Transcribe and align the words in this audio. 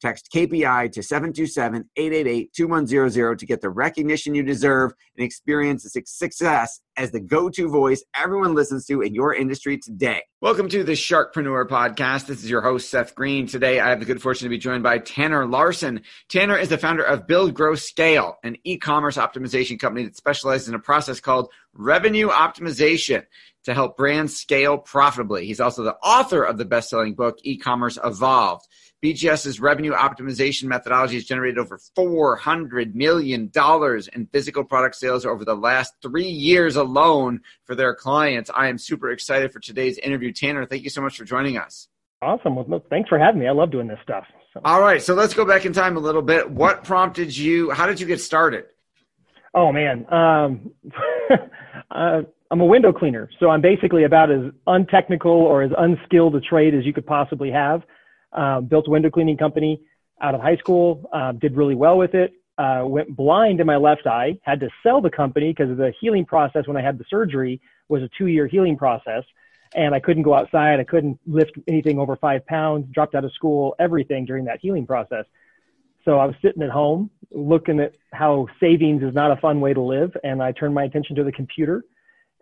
Text 0.00 0.28
KPI 0.30 0.92
to 0.92 1.02
727 1.02 1.88
888 1.96 2.52
2100 2.52 3.38
to 3.38 3.46
get 3.46 3.62
the 3.62 3.70
recognition 3.70 4.34
you 4.34 4.42
deserve 4.42 4.92
and 5.16 5.24
experience 5.24 5.84
the 5.84 6.02
success 6.04 6.80
as 6.98 7.12
the 7.12 7.20
go 7.20 7.48
to 7.48 7.68
voice 7.68 8.04
everyone 8.14 8.54
listens 8.54 8.84
to 8.86 9.00
in 9.00 9.14
your 9.14 9.34
industry 9.34 9.78
today. 9.78 10.22
Welcome 10.42 10.68
to 10.68 10.84
the 10.84 10.92
Sharkpreneur 10.92 11.66
Podcast. 11.66 12.26
This 12.26 12.44
is 12.44 12.50
your 12.50 12.60
host, 12.60 12.90
Seth 12.90 13.14
Green. 13.14 13.46
Today, 13.46 13.80
I 13.80 13.88
have 13.88 14.00
the 14.00 14.04
good 14.04 14.20
fortune 14.20 14.44
to 14.44 14.50
be 14.50 14.58
joined 14.58 14.82
by 14.82 14.98
Tanner 14.98 15.46
Larsson. 15.46 16.02
Tanner 16.28 16.58
is 16.58 16.68
the 16.68 16.76
founder 16.76 17.02
of 17.02 17.26
Build, 17.26 17.54
Grow, 17.54 17.74
Scale, 17.74 18.36
an 18.44 18.58
e 18.64 18.76
commerce 18.76 19.16
optimization 19.16 19.78
company 19.78 20.04
that 20.04 20.16
specializes 20.16 20.68
in 20.68 20.74
a 20.74 20.78
process 20.78 21.20
called 21.20 21.50
revenue 21.72 22.28
optimization 22.28 23.24
to 23.64 23.74
help 23.74 23.96
brands 23.96 24.36
scale 24.36 24.78
profitably. 24.78 25.46
He's 25.46 25.60
also 25.60 25.82
the 25.82 25.96
author 25.96 26.42
of 26.42 26.56
the 26.56 26.64
best 26.64 26.88
selling 26.88 27.14
book, 27.14 27.38
E 27.42 27.58
Commerce 27.58 27.98
Evolved. 28.02 28.66
BGS's 29.04 29.60
revenue 29.60 29.92
optimization 29.92 30.64
methodology 30.64 31.14
has 31.14 31.24
generated 31.24 31.58
over 31.58 31.78
$400 31.96 32.94
million 32.94 33.50
in 34.14 34.26
physical 34.26 34.64
product 34.64 34.96
sales 34.96 35.26
over 35.26 35.44
the 35.44 35.54
last 35.54 35.94
three 36.00 36.28
years 36.28 36.76
alone 36.76 37.40
for 37.64 37.74
their 37.74 37.94
clients. 37.94 38.50
I 38.54 38.68
am 38.68 38.78
super 38.78 39.10
excited 39.10 39.52
for 39.52 39.60
today's 39.60 39.98
interview. 39.98 40.32
Tanner, 40.32 40.64
thank 40.64 40.82
you 40.82 40.90
so 40.90 41.02
much 41.02 41.16
for 41.16 41.24
joining 41.24 41.58
us. 41.58 41.88
Awesome. 42.22 42.56
Well, 42.56 42.82
thanks 42.88 43.08
for 43.08 43.18
having 43.18 43.40
me. 43.40 43.46
I 43.46 43.52
love 43.52 43.70
doing 43.70 43.86
this 43.86 43.98
stuff. 44.02 44.24
So. 44.54 44.60
All 44.64 44.80
right. 44.80 45.02
So 45.02 45.14
let's 45.14 45.34
go 45.34 45.44
back 45.44 45.66
in 45.66 45.74
time 45.74 45.98
a 45.98 46.00
little 46.00 46.22
bit. 46.22 46.50
What 46.50 46.82
prompted 46.82 47.36
you? 47.36 47.70
How 47.70 47.86
did 47.86 48.00
you 48.00 48.06
get 48.06 48.20
started? 48.20 48.64
Oh, 49.52 49.70
man. 49.70 50.10
Um, 50.10 50.70
uh, 51.90 52.22
I'm 52.50 52.60
a 52.60 52.64
window 52.64 52.92
cleaner. 52.92 53.28
So 53.38 53.50
I'm 53.50 53.60
basically 53.60 54.04
about 54.04 54.30
as 54.30 54.50
untechnical 54.66 55.30
or 55.30 55.62
as 55.62 55.70
unskilled 55.76 56.34
a 56.36 56.40
trade 56.40 56.74
as 56.74 56.86
you 56.86 56.94
could 56.94 57.06
possibly 57.06 57.50
have 57.50 57.82
uh, 58.32 58.60
built 58.60 58.88
a 58.88 58.90
window 58.90 59.10
cleaning 59.10 59.36
company 59.36 59.80
out 60.20 60.34
of 60.34 60.40
high 60.40 60.56
school, 60.56 61.08
uh, 61.12 61.32
did 61.32 61.56
really 61.56 61.74
well 61.74 61.98
with 61.98 62.14
it. 62.14 62.32
Uh, 62.58 62.82
went 62.86 63.14
blind 63.14 63.60
in 63.60 63.66
my 63.66 63.76
left 63.76 64.06
eye, 64.06 64.38
had 64.42 64.60
to 64.60 64.68
sell 64.82 65.02
the 65.02 65.10
company 65.10 65.52
because 65.52 65.76
the 65.76 65.92
healing 66.00 66.24
process 66.24 66.66
when 66.66 66.76
I 66.76 66.80
had 66.80 66.98
the 66.98 67.04
surgery 67.10 67.60
was 67.88 68.02
a 68.02 68.08
two 68.16 68.26
year 68.28 68.46
healing 68.46 68.76
process. 68.76 69.24
And 69.74 69.94
I 69.94 70.00
couldn't 70.00 70.22
go 70.22 70.32
outside. 70.32 70.80
I 70.80 70.84
couldn't 70.84 71.18
lift 71.26 71.52
anything 71.68 71.98
over 71.98 72.16
five 72.16 72.46
pounds, 72.46 72.86
dropped 72.92 73.14
out 73.14 73.24
of 73.24 73.32
school, 73.34 73.74
everything 73.78 74.24
during 74.24 74.46
that 74.46 74.60
healing 74.60 74.86
process. 74.86 75.26
So 76.04 76.18
I 76.18 76.24
was 76.24 76.36
sitting 76.40 76.62
at 76.62 76.70
home 76.70 77.10
looking 77.30 77.80
at 77.80 77.96
how 78.12 78.46
savings 78.60 79.02
is 79.02 79.12
not 79.12 79.32
a 79.32 79.36
fun 79.36 79.60
way 79.60 79.74
to 79.74 79.80
live. 79.80 80.16
And 80.24 80.42
I 80.42 80.52
turned 80.52 80.72
my 80.72 80.84
attention 80.84 81.16
to 81.16 81.24
the 81.24 81.32
computer 81.32 81.84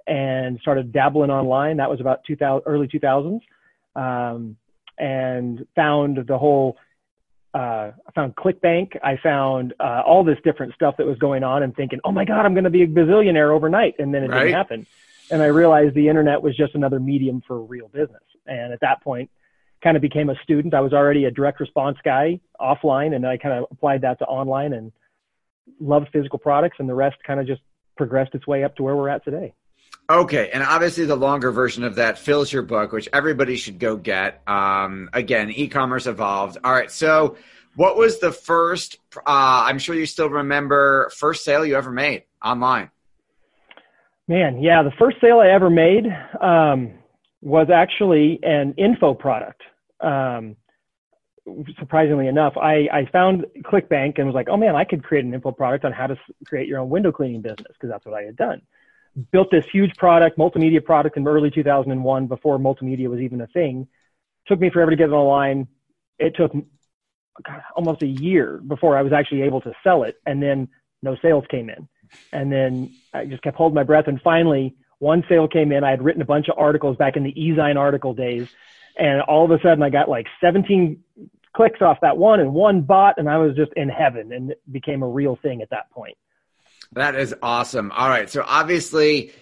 and 0.06 0.60
started 0.60 0.92
dabbling 0.92 1.30
online. 1.30 1.78
That 1.78 1.90
was 1.90 2.00
about 2.00 2.24
2000, 2.24 2.62
early 2.66 2.86
2000s. 2.88 3.40
Um, 3.96 4.56
and 4.98 5.66
found 5.74 6.26
the 6.26 6.38
whole 6.38 6.76
uh, 7.54 7.92
I 8.06 8.12
found 8.14 8.34
ClickBank. 8.34 8.98
I 9.02 9.16
found 9.22 9.74
uh, 9.78 10.02
all 10.04 10.24
this 10.24 10.38
different 10.42 10.74
stuff 10.74 10.96
that 10.98 11.06
was 11.06 11.18
going 11.18 11.44
on 11.44 11.62
and 11.62 11.74
thinking, 11.74 12.00
oh 12.04 12.10
my 12.10 12.24
God, 12.24 12.44
I'm 12.44 12.54
going 12.54 12.64
to 12.64 12.70
be 12.70 12.82
a 12.82 12.86
bazillionaire 12.86 13.54
overnight. 13.54 13.94
And 14.00 14.12
then 14.12 14.24
it 14.24 14.30
right. 14.30 14.40
didn't 14.40 14.54
happen. 14.54 14.86
And 15.30 15.40
I 15.40 15.46
realized 15.46 15.94
the 15.94 16.08
internet 16.08 16.42
was 16.42 16.56
just 16.56 16.74
another 16.74 16.98
medium 16.98 17.42
for 17.46 17.60
real 17.60 17.88
business. 17.88 18.22
And 18.46 18.72
at 18.72 18.80
that 18.80 19.02
point, 19.02 19.30
kind 19.82 19.96
of 19.96 20.02
became 20.02 20.30
a 20.30 20.34
student. 20.42 20.74
I 20.74 20.80
was 20.80 20.92
already 20.92 21.26
a 21.26 21.30
direct 21.30 21.60
response 21.60 21.98
guy 22.04 22.40
offline, 22.60 23.14
and 23.14 23.26
I 23.26 23.36
kind 23.36 23.54
of 23.58 23.66
applied 23.70 24.00
that 24.02 24.18
to 24.18 24.24
online 24.24 24.72
and 24.72 24.92
loved 25.78 26.08
physical 26.12 26.38
products. 26.38 26.76
And 26.80 26.88
the 26.88 26.94
rest 26.94 27.16
kind 27.24 27.38
of 27.38 27.46
just 27.46 27.62
progressed 27.96 28.34
its 28.34 28.46
way 28.46 28.64
up 28.64 28.74
to 28.76 28.82
where 28.82 28.96
we're 28.96 29.08
at 29.08 29.24
today. 29.24 29.54
Okay, 30.08 30.50
and 30.52 30.62
obviously 30.62 31.06
the 31.06 31.16
longer 31.16 31.50
version 31.50 31.82
of 31.82 31.94
that 31.94 32.18
fills 32.18 32.52
your 32.52 32.62
book, 32.62 32.92
which 32.92 33.08
everybody 33.12 33.56
should 33.56 33.78
go 33.78 33.96
get. 33.96 34.42
Um, 34.46 35.08
again, 35.14 35.50
e-commerce 35.50 36.06
evolved. 36.06 36.58
All 36.62 36.72
right, 36.72 36.90
so 36.90 37.36
what 37.74 37.96
was 37.96 38.18
the 38.18 38.30
first? 38.30 38.98
Uh, 39.16 39.22
I'm 39.26 39.78
sure 39.78 39.94
you 39.94 40.04
still 40.04 40.28
remember 40.28 41.10
first 41.16 41.42
sale 41.42 41.64
you 41.64 41.76
ever 41.76 41.90
made 41.90 42.24
online. 42.44 42.90
Man, 44.28 44.62
yeah, 44.62 44.82
the 44.82 44.92
first 44.98 45.16
sale 45.22 45.40
I 45.40 45.48
ever 45.48 45.70
made 45.70 46.04
um, 46.40 46.92
was 47.40 47.68
actually 47.74 48.40
an 48.42 48.74
info 48.76 49.14
product. 49.14 49.62
Um, 50.00 50.56
surprisingly 51.78 52.26
enough, 52.26 52.54
I, 52.58 52.88
I 52.92 53.08
found 53.10 53.46
ClickBank 53.62 54.18
and 54.18 54.26
was 54.26 54.34
like, 54.34 54.48
oh 54.50 54.56
man, 54.58 54.76
I 54.76 54.84
could 54.84 55.02
create 55.02 55.24
an 55.24 55.32
info 55.32 55.50
product 55.50 55.86
on 55.86 55.92
how 55.92 56.08
to 56.08 56.16
create 56.46 56.68
your 56.68 56.78
own 56.80 56.90
window 56.90 57.10
cleaning 57.10 57.40
business 57.40 57.72
because 57.72 57.88
that's 57.88 58.04
what 58.04 58.14
I 58.14 58.22
had 58.22 58.36
done 58.36 58.60
built 59.32 59.50
this 59.50 59.66
huge 59.70 59.94
product, 59.96 60.38
multimedia 60.38 60.84
product 60.84 61.16
in 61.16 61.26
early 61.26 61.50
2001 61.50 62.26
before 62.26 62.58
multimedia 62.58 63.08
was 63.08 63.20
even 63.20 63.40
a 63.40 63.46
thing. 63.48 63.86
Took 64.46 64.60
me 64.60 64.70
forever 64.70 64.90
to 64.90 64.96
get 64.96 65.08
it 65.08 65.12
online. 65.12 65.68
It 66.18 66.36
took 66.36 66.52
almost 67.74 68.02
a 68.02 68.06
year 68.06 68.60
before 68.66 68.96
I 68.96 69.02
was 69.02 69.12
actually 69.12 69.42
able 69.42 69.60
to 69.62 69.72
sell 69.82 70.02
it. 70.02 70.16
And 70.26 70.42
then 70.42 70.68
no 71.02 71.16
sales 71.22 71.44
came 71.50 71.70
in. 71.70 71.88
And 72.32 72.52
then 72.52 72.92
I 73.12 73.24
just 73.24 73.42
kept 73.42 73.56
holding 73.56 73.74
my 73.74 73.82
breath. 73.82 74.08
And 74.08 74.20
finally, 74.22 74.76
one 74.98 75.24
sale 75.28 75.48
came 75.48 75.72
in. 75.72 75.84
I 75.84 75.90
had 75.90 76.02
written 76.02 76.22
a 76.22 76.26
bunch 76.26 76.48
of 76.48 76.58
articles 76.58 76.96
back 76.96 77.16
in 77.16 77.22
the 77.22 77.32
eZine 77.32 77.76
article 77.76 78.14
days. 78.14 78.48
And 78.96 79.22
all 79.22 79.44
of 79.44 79.50
a 79.50 79.60
sudden, 79.62 79.82
I 79.82 79.90
got 79.90 80.08
like 80.08 80.26
17 80.40 81.02
clicks 81.54 81.82
off 81.82 81.98
that 82.02 82.16
one 82.16 82.40
and 82.40 82.52
one 82.52 82.82
bought. 82.82 83.18
And 83.18 83.28
I 83.28 83.38
was 83.38 83.56
just 83.56 83.72
in 83.74 83.88
heaven 83.88 84.32
and 84.32 84.50
it 84.50 84.60
became 84.70 85.02
a 85.02 85.08
real 85.08 85.36
thing 85.36 85.62
at 85.62 85.70
that 85.70 85.90
point. 85.90 86.16
That 86.92 87.14
is 87.14 87.34
awesome. 87.42 87.90
All 87.92 88.08
right. 88.08 88.28
So 88.30 88.44
obviously 88.46 89.32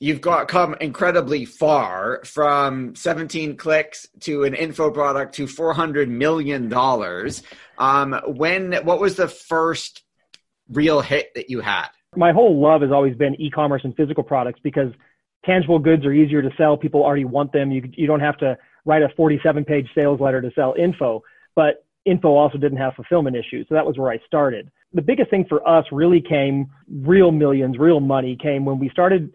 you've 0.00 0.20
got 0.20 0.48
come 0.48 0.76
incredibly 0.80 1.44
far 1.44 2.20
from 2.24 2.94
17 2.94 3.56
clicks 3.56 4.06
to 4.20 4.44
an 4.44 4.54
info 4.54 4.90
product 4.90 5.34
to 5.36 5.46
400 5.46 6.08
million 6.08 6.68
dollars. 6.68 7.42
Um, 7.78 8.20
when 8.26 8.74
what 8.84 9.00
was 9.00 9.16
the 9.16 9.28
first 9.28 10.02
real 10.70 11.00
hit 11.00 11.34
that 11.34 11.50
you 11.50 11.60
had? 11.60 11.88
My 12.16 12.32
whole 12.32 12.60
love 12.60 12.82
has 12.82 12.90
always 12.90 13.16
been 13.16 13.40
e-commerce 13.40 13.82
and 13.84 13.94
physical 13.96 14.22
products 14.22 14.60
because 14.62 14.92
tangible 15.44 15.78
goods 15.78 16.04
are 16.04 16.12
easier 16.12 16.42
to 16.42 16.50
sell. 16.56 16.76
People 16.76 17.04
already 17.04 17.24
want 17.24 17.52
them. 17.52 17.70
You 17.70 17.88
you 17.94 18.06
don't 18.06 18.20
have 18.20 18.38
to 18.38 18.56
write 18.84 19.02
a 19.02 19.08
47 19.16 19.64
page 19.64 19.88
sales 19.94 20.20
letter 20.20 20.40
to 20.40 20.50
sell 20.54 20.74
info. 20.78 21.22
But 21.54 21.84
info 22.08 22.34
also 22.34 22.58
didn't 22.58 22.78
have 22.78 22.94
fulfillment 22.94 23.36
issues. 23.36 23.66
So 23.68 23.74
that 23.74 23.86
was 23.86 23.98
where 23.98 24.10
I 24.10 24.18
started. 24.26 24.70
The 24.92 25.02
biggest 25.02 25.30
thing 25.30 25.44
for 25.48 25.66
us 25.68 25.84
really 25.92 26.20
came 26.20 26.70
real 26.90 27.30
millions, 27.30 27.78
real 27.78 28.00
money 28.00 28.36
came 28.40 28.64
when 28.64 28.78
we 28.78 28.88
started 28.90 29.32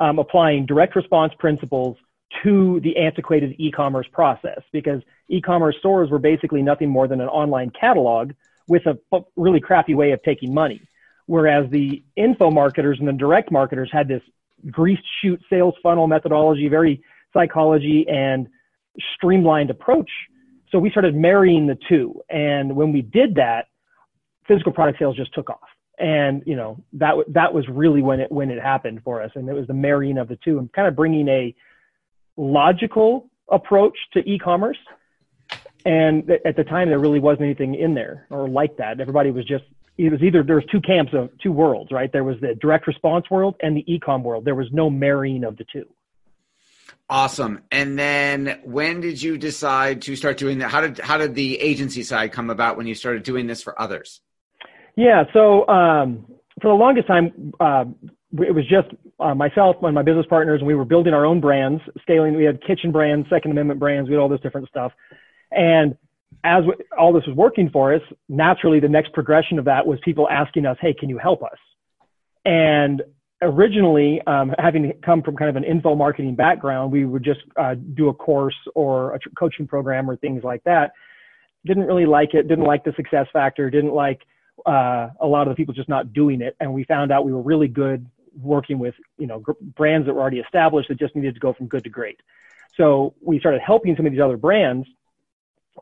um, 0.00 0.18
applying 0.18 0.66
direct 0.66 0.96
response 0.96 1.32
principles 1.38 1.96
to 2.42 2.80
the 2.80 2.96
antiquated 2.96 3.54
e-commerce 3.58 4.06
process 4.12 4.60
because 4.72 5.00
e-commerce 5.28 5.76
stores 5.78 6.10
were 6.10 6.18
basically 6.18 6.62
nothing 6.62 6.90
more 6.90 7.06
than 7.08 7.20
an 7.20 7.28
online 7.28 7.70
catalog 7.70 8.32
with 8.68 8.82
a 8.86 8.98
really 9.36 9.60
crappy 9.60 9.94
way 9.94 10.10
of 10.10 10.22
taking 10.22 10.52
money. 10.52 10.80
Whereas 11.26 11.70
the 11.70 12.02
info 12.16 12.50
marketers 12.50 12.98
and 12.98 13.08
the 13.08 13.12
direct 13.12 13.50
marketers 13.50 13.90
had 13.92 14.08
this 14.08 14.22
greased 14.70 15.02
chute 15.20 15.42
sales 15.48 15.74
funnel 15.82 16.06
methodology, 16.06 16.68
very 16.68 17.02
psychology 17.32 18.06
and 18.08 18.48
streamlined 19.14 19.70
approach 19.70 20.10
so 20.76 20.80
we 20.80 20.90
started 20.90 21.16
marrying 21.16 21.66
the 21.66 21.78
two. 21.88 22.20
And 22.28 22.76
when 22.76 22.92
we 22.92 23.00
did 23.00 23.36
that, 23.36 23.68
physical 24.46 24.72
product 24.72 24.98
sales 24.98 25.16
just 25.16 25.32
took 25.32 25.48
off. 25.48 25.68
And 25.98 26.42
you 26.44 26.54
know 26.54 26.84
that 26.92 27.14
that 27.28 27.54
was 27.54 27.66
really 27.70 28.02
when 28.02 28.20
it 28.20 28.30
when 28.30 28.50
it 28.50 28.62
happened 28.62 29.00
for 29.02 29.22
us, 29.22 29.30
and 29.34 29.48
it 29.48 29.54
was 29.54 29.66
the 29.66 29.72
marrying 29.72 30.18
of 30.18 30.28
the 30.28 30.36
two, 30.44 30.58
and 30.58 30.70
kind 30.74 30.86
of 30.86 30.94
bringing 30.94 31.26
a 31.28 31.54
logical 32.36 33.30
approach 33.50 33.96
to 34.12 34.20
e-commerce. 34.30 34.76
And 35.86 36.30
at 36.44 36.54
the 36.54 36.64
time, 36.64 36.90
there 36.90 36.98
really 36.98 37.20
wasn't 37.20 37.44
anything 37.44 37.76
in 37.76 37.94
there 37.94 38.26
or 38.28 38.46
like 38.46 38.76
that. 38.76 39.00
Everybody 39.00 39.30
was 39.30 39.46
just 39.46 39.64
it 39.96 40.12
was 40.12 40.22
either 40.22 40.42
there 40.42 40.56
was 40.56 40.66
two 40.70 40.82
camps 40.82 41.14
of 41.14 41.30
two 41.42 41.52
worlds, 41.52 41.90
right? 41.90 42.12
There 42.12 42.24
was 42.24 42.36
the 42.42 42.54
direct 42.56 42.86
response 42.86 43.30
world 43.30 43.54
and 43.62 43.74
the 43.74 43.90
e-com 43.90 44.22
world. 44.22 44.44
There 44.44 44.54
was 44.54 44.68
no 44.72 44.90
marrying 44.90 45.44
of 45.44 45.56
the 45.56 45.64
two. 45.72 45.86
Awesome. 47.08 47.60
And 47.70 47.96
then 47.98 48.60
when 48.64 49.00
did 49.00 49.22
you 49.22 49.38
decide 49.38 50.02
to 50.02 50.16
start 50.16 50.38
doing 50.38 50.58
that? 50.58 50.70
How 50.70 50.80
did 50.80 50.98
how 50.98 51.18
did 51.18 51.34
the 51.34 51.60
agency 51.60 52.02
side 52.02 52.32
come 52.32 52.50
about 52.50 52.76
when 52.76 52.86
you 52.86 52.94
started 52.94 53.22
doing 53.22 53.46
this 53.46 53.62
for 53.62 53.80
others? 53.80 54.20
Yeah. 54.96 55.24
So 55.32 55.68
um, 55.68 56.26
for 56.60 56.68
the 56.68 56.74
longest 56.74 57.06
time, 57.06 57.52
uh, 57.60 57.84
it 58.40 58.54
was 58.54 58.66
just 58.68 58.88
uh, 59.20 59.34
myself 59.34 59.76
and 59.82 59.94
my 59.94 60.02
business 60.02 60.26
partners, 60.28 60.60
and 60.60 60.66
we 60.66 60.74
were 60.74 60.84
building 60.84 61.14
our 61.14 61.24
own 61.24 61.40
brands, 61.40 61.80
scaling. 62.02 62.34
We 62.34 62.44
had 62.44 62.60
kitchen 62.66 62.90
brands, 62.90 63.28
Second 63.30 63.52
Amendment 63.52 63.78
brands. 63.78 64.08
We 64.08 64.14
had 64.14 64.20
all 64.20 64.28
this 64.28 64.40
different 64.40 64.68
stuff, 64.68 64.92
and 65.52 65.96
as 66.42 66.64
we, 66.64 66.74
all 66.98 67.12
this 67.12 67.24
was 67.26 67.36
working 67.36 67.70
for 67.70 67.94
us, 67.94 68.02
naturally 68.28 68.80
the 68.80 68.88
next 68.88 69.12
progression 69.12 69.58
of 69.58 69.64
that 69.66 69.86
was 69.86 69.98
people 70.04 70.28
asking 70.28 70.66
us, 70.66 70.76
"Hey, 70.80 70.92
can 70.92 71.08
you 71.08 71.18
help 71.18 71.44
us?" 71.44 71.58
And 72.44 73.02
originally, 73.42 74.20
um, 74.26 74.54
having 74.58 74.92
come 75.04 75.22
from 75.22 75.36
kind 75.36 75.50
of 75.50 75.56
an 75.56 75.64
info 75.64 75.94
marketing 75.94 76.34
background, 76.34 76.92
we 76.92 77.04
would 77.04 77.24
just 77.24 77.40
uh, 77.56 77.74
do 77.94 78.08
a 78.08 78.14
course 78.14 78.56
or 78.74 79.14
a 79.14 79.18
coaching 79.38 79.66
program 79.66 80.08
or 80.08 80.16
things 80.16 80.42
like 80.42 80.62
that. 80.64 80.92
Didn't 81.64 81.84
really 81.84 82.06
like 82.06 82.34
it. 82.34 82.48
Didn't 82.48 82.64
like 82.64 82.84
the 82.84 82.92
success 82.96 83.26
factor. 83.32 83.70
Didn't 83.70 83.92
like 83.92 84.22
uh, 84.64 85.08
a 85.20 85.26
lot 85.26 85.46
of 85.46 85.48
the 85.48 85.54
people 85.54 85.74
just 85.74 85.88
not 85.88 86.12
doing 86.12 86.40
it. 86.40 86.56
And 86.60 86.72
we 86.72 86.84
found 86.84 87.12
out 87.12 87.24
we 87.24 87.32
were 87.32 87.42
really 87.42 87.68
good 87.68 88.06
working 88.42 88.78
with 88.78 88.94
you 89.18 89.26
know 89.26 89.40
gr- 89.40 89.52
brands 89.60 90.06
that 90.06 90.14
were 90.14 90.20
already 90.20 90.40
established 90.40 90.88
that 90.88 90.98
just 90.98 91.16
needed 91.16 91.34
to 91.34 91.40
go 91.40 91.52
from 91.52 91.66
good 91.66 91.84
to 91.84 91.90
great. 91.90 92.20
So 92.76 93.14
we 93.22 93.38
started 93.38 93.60
helping 93.64 93.96
some 93.96 94.06
of 94.06 94.12
these 94.12 94.20
other 94.20 94.36
brands, 94.36 94.86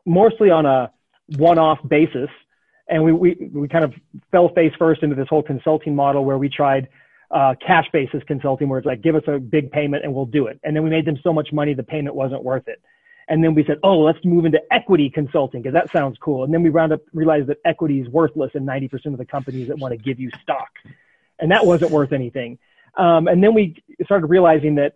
mostly 0.05 0.49
on 0.49 0.65
a 0.65 0.91
one-off 1.35 1.79
basis. 1.87 2.29
And 2.87 3.03
we, 3.03 3.11
we, 3.11 3.49
we 3.51 3.67
kind 3.67 3.83
of 3.83 3.93
fell 4.31 4.49
face 4.49 4.71
first 4.77 5.03
into 5.03 5.15
this 5.15 5.27
whole 5.27 5.41
consulting 5.41 5.95
model 5.95 6.23
where 6.23 6.37
we 6.37 6.49
tried 6.49 6.87
uh, 7.35 7.53
cash 7.65 7.85
basis 7.91 8.23
consulting 8.27 8.69
where 8.69 8.79
it's 8.79 8.85
like, 8.85 9.01
give 9.01 9.13
us 9.13 9.23
a 9.27 9.37
big 9.37 9.69
payment 9.69 10.05
and 10.05 10.13
we'll 10.13 10.25
do 10.25 10.47
it. 10.47 10.57
And 10.63 10.73
then 10.73 10.83
we 10.83 10.89
made 10.89 11.05
them 11.05 11.19
so 11.21 11.33
much 11.33 11.51
money, 11.51 11.73
the 11.73 11.83
payment 11.83 12.15
wasn't 12.15 12.43
worth 12.43 12.67
it. 12.67 12.81
And 13.27 13.43
then 13.43 13.53
we 13.53 13.65
said, 13.65 13.77
oh, 13.83 13.99
let's 13.99 14.23
move 14.23 14.45
into 14.45 14.61
equity 14.71 15.09
consulting 15.09 15.61
because 15.61 15.73
that 15.73 15.91
sounds 15.91 16.17
cool. 16.21 16.45
And 16.45 16.53
then 16.53 16.63
we 16.63 16.69
round 16.69 16.93
up 16.93 17.01
realized 17.11 17.47
that 17.47 17.57
equity 17.65 17.99
is 17.99 18.07
worthless 18.07 18.51
in 18.53 18.65
90% 18.65 19.07
of 19.07 19.17
the 19.17 19.25
companies 19.25 19.67
that 19.67 19.77
want 19.77 19.91
to 19.91 19.97
give 19.97 20.19
you 20.19 20.29
stock. 20.41 20.69
And 21.39 21.51
that 21.51 21.65
wasn't 21.65 21.91
worth 21.91 22.13
anything. 22.13 22.57
Um, 22.97 23.27
and 23.27 23.43
then 23.43 23.53
we 23.53 23.83
started 24.05 24.27
realizing 24.27 24.75
that 24.75 24.93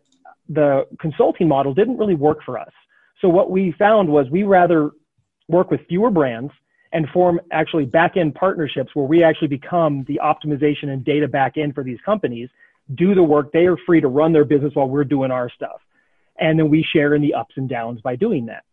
the 0.47 0.87
consulting 0.99 1.49
model 1.49 1.73
didn't 1.73 1.97
really 1.97 2.15
work 2.15 2.39
for 2.45 2.57
us. 2.57 2.71
So 3.19 3.27
what 3.27 3.51
we 3.51 3.73
found 3.73 4.07
was 4.07 4.29
we 4.29 4.43
rather 4.43 4.91
work 5.49 5.71
with 5.71 5.81
fewer 5.89 6.09
brands 6.09 6.53
and 6.91 7.07
form 7.09 7.39
actually 7.51 7.85
back 7.85 8.17
end 8.17 8.35
partnerships 8.35 8.91
where 8.93 9.05
we 9.05 9.23
actually 9.23 9.47
become 9.47 10.03
the 10.07 10.19
optimization 10.23 10.89
and 10.89 11.05
data 11.05 11.27
back 11.27 11.57
end 11.57 11.75
for 11.75 11.83
these 11.83 11.99
companies, 12.05 12.49
do 12.95 13.13
the 13.13 13.23
work. 13.23 13.51
They 13.51 13.67
are 13.67 13.77
free 13.85 14.01
to 14.01 14.07
run 14.07 14.33
their 14.33 14.45
business 14.45 14.73
while 14.73 14.89
we're 14.89 15.03
doing 15.03 15.31
our 15.31 15.49
stuff. 15.49 15.81
And 16.39 16.57
then 16.57 16.69
we 16.69 16.83
share 16.83 17.13
in 17.13 17.21
the 17.21 17.33
ups 17.33 17.55
and 17.57 17.69
downs 17.69 18.01
by 18.01 18.15
doing 18.15 18.47
that. 18.47 18.63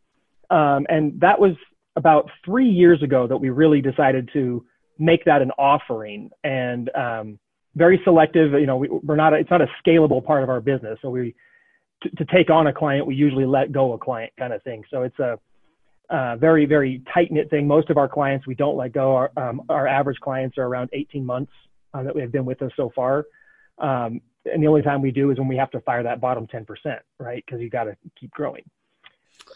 Um, 0.54 0.86
and 0.88 1.20
that 1.20 1.40
was 1.40 1.52
about 1.96 2.30
three 2.44 2.68
years 2.68 3.02
ago 3.02 3.26
that 3.26 3.36
we 3.36 3.50
really 3.50 3.80
decided 3.82 4.30
to 4.32 4.64
make 4.98 5.24
that 5.24 5.42
an 5.42 5.50
offering 5.58 6.30
and 6.44 6.90
um, 6.94 7.38
very 7.74 8.00
selective. 8.04 8.52
You 8.52 8.66
know, 8.66 8.76
we, 8.76 8.88
are 9.08 9.16
not, 9.16 9.32
it's 9.34 9.50
not 9.50 9.60
a 9.60 9.68
scalable 9.84 10.24
part 10.24 10.42
of 10.42 10.48
our 10.48 10.60
business. 10.60 10.98
So 11.02 11.10
we, 11.10 11.34
to, 12.02 12.10
to 12.10 12.24
take 12.26 12.50
on 12.50 12.66
a 12.66 12.72
client, 12.72 13.06
we 13.06 13.14
usually 13.14 13.46
let 13.46 13.72
go 13.72 13.92
a 13.92 13.98
client 13.98 14.32
kind 14.38 14.52
of 14.52 14.62
thing. 14.62 14.84
So 14.90 15.02
it's 15.02 15.18
a, 15.18 15.38
uh, 16.10 16.36
very, 16.36 16.66
very 16.66 17.02
tight 17.12 17.30
knit 17.30 17.50
thing. 17.50 17.66
Most 17.66 17.90
of 17.90 17.96
our 17.96 18.08
clients 18.08 18.46
we 18.46 18.54
don't 18.54 18.76
let 18.76 18.92
go. 18.92 19.16
Our, 19.16 19.30
um, 19.36 19.62
our 19.68 19.86
average 19.86 20.18
clients 20.20 20.58
are 20.58 20.64
around 20.64 20.90
18 20.92 21.24
months 21.24 21.52
uh, 21.94 22.02
that 22.02 22.14
we 22.14 22.20
have 22.20 22.32
been 22.32 22.44
with 22.44 22.62
us 22.62 22.72
so 22.76 22.92
far. 22.94 23.24
Um, 23.78 24.20
and 24.44 24.62
the 24.62 24.68
only 24.68 24.82
time 24.82 25.02
we 25.02 25.10
do 25.10 25.30
is 25.30 25.38
when 25.38 25.48
we 25.48 25.56
have 25.56 25.70
to 25.72 25.80
fire 25.80 26.02
that 26.04 26.20
bottom 26.20 26.46
10%, 26.46 26.66
right? 27.18 27.42
Because 27.44 27.60
you 27.60 27.68
got 27.68 27.84
to 27.84 27.96
keep 28.18 28.30
growing. 28.30 28.62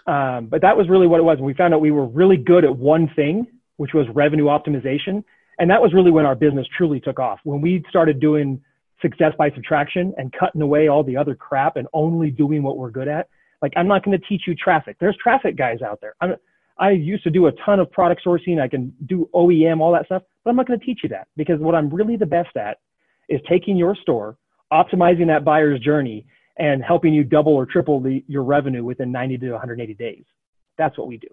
Um, 0.07 0.47
but 0.47 0.63
that 0.63 0.77
was 0.77 0.89
really 0.89 1.07
what 1.07 1.21
it 1.21 1.23
was. 1.23 1.39
We 1.39 1.55
found 1.55 1.75
out 1.75 1.81
we 1.81 1.91
were 1.91 2.07
really 2.07 2.37
good 2.37 2.65
at 2.65 2.77
one 2.77 3.09
thing, 3.15 3.47
which 3.77 3.95
was 3.95 4.07
revenue 4.13 4.47
optimization. 4.47 5.25
And 5.59 5.71
that 5.71 5.81
was 5.81 5.93
really 5.93 6.11
when 6.11 6.27
our 6.27 6.35
business 6.35 6.67
truly 6.77 7.01
took 7.01 7.19
off. 7.19 7.39
When 7.45 7.61
we 7.61 7.85
started 7.89 8.21
doing 8.21 8.63
success 9.03 9.33
by 9.39 9.51
subtraction 9.51 10.13
and 10.17 10.33
cutting 10.33 10.63
away 10.63 10.89
all 10.89 11.05
the 11.05 11.17
other 11.17 11.35
crap 11.35 11.77
and 11.77 11.87
only 11.93 12.31
doing 12.31 12.63
what 12.63 12.77
we're 12.77 12.91
good 12.91 13.09
at, 13.09 13.29
like, 13.63 13.73
I'm 13.77 13.89
not 13.89 14.05
going 14.05 14.19
to 14.19 14.27
teach 14.27 14.43
you 14.47 14.55
traffic. 14.55 14.97
There's 15.01 15.17
traffic 15.17 15.57
guys 15.57 15.83
out 15.83 16.01
there. 16.01 16.15
I'm, 16.21 16.35
I 16.79 16.93
used 16.93 17.25
to 17.25 17.31
do 17.31 17.47
a 17.47 17.53
ton 17.53 17.79
of 17.79 17.91
product 17.91 18.23
sourcing. 18.25 18.61
I 18.61 18.69
can 18.69 18.95
do 19.07 19.29
OEM, 19.35 19.81
all 19.81 19.93
that 19.93 20.07
stuff, 20.07 20.23
but 20.43 20.51
I'm 20.51 20.57
not 20.57 20.67
going 20.67 20.81
to 20.81 20.85
teach 20.85 21.01
you 21.03 21.11
that 21.11 21.29
because 21.37 21.61
what 21.61 21.75
I'm 21.75 21.91
really 21.91 22.17
the 22.17 22.27
best 22.27 22.57
at 22.57 22.79
is 23.29 23.41
taking 23.49 23.77
your 23.77 23.95
store, 23.95 24.39
optimizing 24.73 25.27
that 25.27 25.45
buyer's 25.45 25.81
journey, 25.81 26.27
and 26.59 26.83
helping 26.83 27.13
you 27.13 27.23
double 27.23 27.53
or 27.53 27.67
triple 27.67 28.01
the, 28.01 28.25
your 28.29 28.45
revenue 28.45 28.83
within 28.83 29.13
90 29.13 29.39
to 29.39 29.51
180 29.53 29.95
days. 29.95 30.25
That's 30.79 30.97
what 30.97 31.07
we 31.07 31.19
do. 31.19 31.29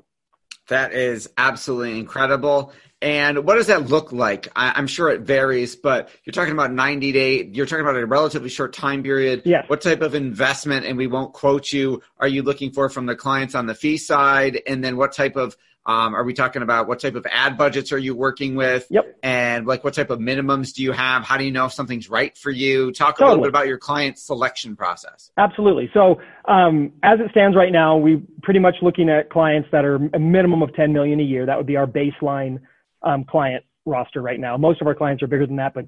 That 0.70 0.94
is 0.94 1.30
absolutely 1.38 1.98
incredible. 2.00 2.74
And 3.02 3.46
what 3.46 3.56
does 3.56 3.68
that 3.68 3.90
look 3.90 4.12
like? 4.12 4.48
I, 4.56 4.78
am 4.78 4.88
sure 4.88 5.10
it 5.10 5.22
varies, 5.22 5.76
but 5.76 6.10
you're 6.24 6.34
talking 6.34 6.54
about 6.54 6.74
90 6.74 7.12
day, 7.12 7.46
you're 7.54 7.68
talking 7.68 7.86
about 7.86 7.96
a 7.96 8.06
relatively 8.06 8.50
short 8.50 8.74
time 8.74 9.04
period. 9.04 9.44
Yes. 9.46 9.66
What 9.68 9.82
type 9.82 10.02
of 10.02 10.16
investment, 10.16 10.86
and 10.86 10.98
we 10.98 11.06
won't 11.06 11.34
quote 11.34 11.72
you, 11.72 12.02
are 12.18 12.28
you 12.28 12.42
looking 12.42 12.72
for 12.72 12.90
from 12.90 13.06
the 13.06 13.16
clients 13.16 13.54
on 13.54 13.68
the 13.68 13.76
fee 13.76 13.98
side? 13.98 14.62
And 14.66 14.84
then 14.84 14.98
what 14.98 15.14
type 15.14 15.36
of 15.36 15.56
um, 15.88 16.14
are 16.14 16.26
we 16.26 16.34
talking 16.34 16.62
about 16.62 16.90
what 16.90 17.00
type 17.00 17.16
of 17.16 17.26
ad 17.32 17.58
budgets 17.58 17.94
are 17.94 17.98
you 17.98 18.14
working 18.14 18.56
with? 18.56 18.86
Yep. 18.90 19.18
And 19.24 19.66
like 19.66 19.86
what 19.86 19.94
type 19.94 20.10
of 20.10 20.20
minimums 20.20 20.74
do 20.74 20.84
you 20.84 20.92
have? 20.92 21.24
How 21.24 21.38
do 21.38 21.46
you 21.46 21.52
know 21.52 21.66
if 21.66 21.74
something's 21.74 22.10
right 22.10 22.38
for 22.38 22.52
you? 22.52 22.92
Talk 22.92 23.18
totally. 23.18 23.28
a 23.28 23.30
little 23.32 23.44
bit 23.44 23.50
about 23.50 23.68
your 23.68 23.78
client 23.78 24.20
selection 24.20 24.76
process. 24.76 25.32
Absolutely. 25.38 25.90
So 25.94 26.20
um, 26.46 26.92
as 27.04 27.20
it 27.22 27.32
stands 27.32 27.56
right 27.56 27.72
now, 27.72 27.96
we 27.96 28.22
pretty 28.44 28.60
much 28.60 28.76
looking 28.82 29.10
at 29.10 29.30
clients 29.30 29.70
that 29.72 29.86
are 29.86 29.96
a 30.14 30.20
minimum 30.20 30.62
of 30.62 30.74
10 30.76 30.92
million 30.92 31.22
a 31.22 31.24
year. 31.24 31.46
That 31.46 31.56
would 31.58 31.66
be 31.66 31.78
our 31.78 31.88
baseline 31.88 32.60
um, 33.04 33.24
client 33.24 33.64
roster 33.86 34.22
right 34.22 34.42
now. 34.42 34.58
Most 34.58 34.82
of 34.82 34.88
our 34.88 34.96
clients 34.96 35.24
are 35.24 35.28
bigger 35.28 35.48
than 35.48 35.56
that, 35.56 35.74
but 35.74 35.88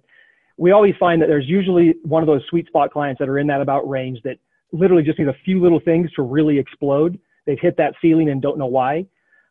we 0.56 0.72
always 0.72 0.94
find 0.98 1.22
that 1.22 1.28
there's 1.28 1.48
usually 1.48 1.96
one 2.04 2.24
of 2.24 2.28
those 2.28 2.42
sweet 2.50 2.68
spot 2.68 2.92
clients 2.94 3.20
that 3.20 3.28
are 3.28 3.38
in 3.38 3.48
that 3.48 3.60
about 3.60 3.88
range 3.90 4.20
that 4.24 4.38
literally 4.72 5.04
just 5.04 5.20
need 5.20 5.28
a 5.28 5.36
few 5.44 5.62
little 5.62 5.82
things 5.84 6.10
to 6.14 6.22
really 6.22 6.58
explode. 6.58 7.20
They've 7.46 7.60
hit 7.60 7.76
that 7.78 7.96
ceiling 8.02 8.30
and 8.30 8.42
don't 8.42 8.58
know 8.58 8.66
why. 8.66 9.06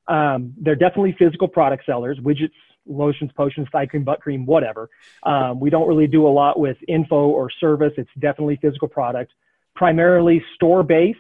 Um, 0.09 0.55
they're 0.61 0.75
definitely 0.75 1.15
physical 1.19 1.49
product 1.49 1.85
sellers, 1.85 2.19
widgets, 2.19 2.51
lotions, 2.87 3.31
potions, 3.37 3.69
thigh 3.71 3.87
cream, 3.87 4.05
butt 4.05 4.21
cream, 4.21 4.47
whatever. 4.47 4.89
Um, 5.23 5.61
we 5.61 5.71
don't 5.71 5.87
really 5.87 6.07
do 6.07 6.27
a 6.27 6.31
lot 6.31 6.59
with 6.59 6.77
info 6.89 7.29
or 7.29 7.51
service. 7.61 7.93
It's 7.97 8.11
definitely 8.19 8.59
physical 8.61 8.89
product, 8.89 9.33
primarily 9.75 10.43
store 10.55 10.83
based. 10.83 11.19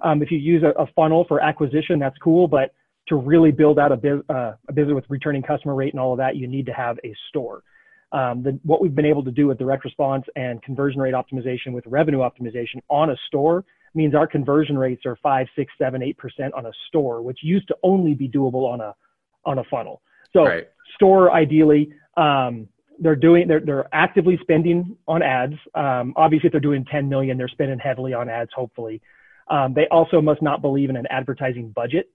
Um, 0.00 0.22
if 0.22 0.30
you 0.30 0.38
use 0.38 0.62
a, 0.62 0.80
a, 0.80 0.86
funnel 0.94 1.24
for 1.26 1.40
acquisition, 1.40 1.98
that's 1.98 2.16
cool, 2.18 2.46
but 2.46 2.72
to 3.08 3.16
really 3.16 3.50
build 3.50 3.80
out 3.80 3.90
a, 3.90 3.96
biz, 3.96 4.20
uh, 4.28 4.52
a 4.68 4.72
business 4.72 4.94
with 4.94 5.04
returning 5.08 5.42
customer 5.42 5.74
rate 5.74 5.92
and 5.92 5.98
all 5.98 6.12
of 6.12 6.18
that, 6.18 6.36
you 6.36 6.46
need 6.46 6.66
to 6.66 6.72
have 6.72 6.98
a 7.04 7.12
store. 7.28 7.64
Um, 8.12 8.44
the, 8.44 8.58
what 8.62 8.80
we've 8.80 8.94
been 8.94 9.04
able 9.04 9.24
to 9.24 9.32
do 9.32 9.48
with 9.48 9.58
direct 9.58 9.84
response 9.84 10.24
and 10.36 10.62
conversion 10.62 11.00
rate 11.00 11.14
optimization 11.14 11.72
with 11.72 11.84
revenue 11.86 12.18
optimization 12.18 12.80
on 12.88 13.10
a 13.10 13.16
store 13.26 13.64
means 13.94 14.14
our 14.14 14.26
conversion 14.26 14.76
rates 14.76 15.06
are 15.06 15.16
five, 15.22 15.46
six, 15.56 15.72
seven, 15.78 16.02
eight 16.02 16.16
percent 16.18 16.54
on 16.54 16.66
a 16.66 16.72
store, 16.88 17.22
which 17.22 17.38
used 17.42 17.68
to 17.68 17.76
only 17.82 18.14
be 18.14 18.28
doable 18.28 18.70
on 18.70 18.80
a 18.80 18.94
on 19.44 19.58
a 19.58 19.64
funnel. 19.64 20.02
So 20.32 20.44
right. 20.44 20.68
store 20.94 21.32
ideally, 21.32 21.90
um, 22.16 22.68
they're 22.98 23.16
doing 23.16 23.48
they're 23.48 23.60
they're 23.60 23.88
actively 23.92 24.38
spending 24.42 24.96
on 25.06 25.22
ads. 25.22 25.54
Um, 25.74 26.12
obviously, 26.16 26.48
if 26.48 26.52
they're 26.52 26.60
doing 26.60 26.84
10 26.84 27.08
million, 27.08 27.38
they're 27.38 27.48
spending 27.48 27.78
heavily 27.78 28.12
on 28.12 28.28
ads. 28.28 28.50
Hopefully, 28.54 29.00
um, 29.48 29.74
they 29.74 29.86
also 29.90 30.20
must 30.20 30.42
not 30.42 30.60
believe 30.62 30.90
in 30.90 30.96
an 30.96 31.06
advertising 31.10 31.70
budget 31.70 32.10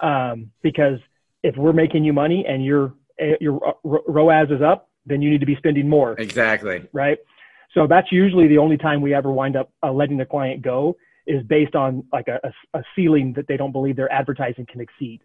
um, 0.00 0.50
because 0.62 0.98
if 1.42 1.56
we're 1.56 1.72
making 1.72 2.04
you 2.04 2.12
money 2.12 2.44
and 2.48 2.64
your 2.64 2.94
your 3.40 3.76
ROAS 3.84 4.50
is 4.50 4.62
up, 4.62 4.88
then 5.06 5.22
you 5.22 5.30
need 5.30 5.40
to 5.40 5.46
be 5.46 5.56
spending 5.56 5.88
more. 5.88 6.14
Exactly. 6.18 6.88
Right. 6.92 7.18
So 7.74 7.86
that's 7.88 8.10
usually 8.12 8.46
the 8.46 8.58
only 8.58 8.76
time 8.78 9.00
we 9.00 9.14
ever 9.14 9.30
wind 9.30 9.56
up 9.56 9.70
uh, 9.82 9.92
letting 9.92 10.16
the 10.16 10.24
client 10.24 10.62
go 10.62 10.96
is 11.26 11.42
based 11.46 11.74
on 11.74 12.04
like 12.12 12.28
a, 12.28 12.40
a, 12.74 12.82
ceiling 12.94 13.32
that 13.34 13.48
they 13.48 13.56
don't 13.56 13.72
believe 13.72 13.96
their 13.96 14.12
advertising 14.12 14.66
can 14.66 14.80
exceed. 14.80 15.20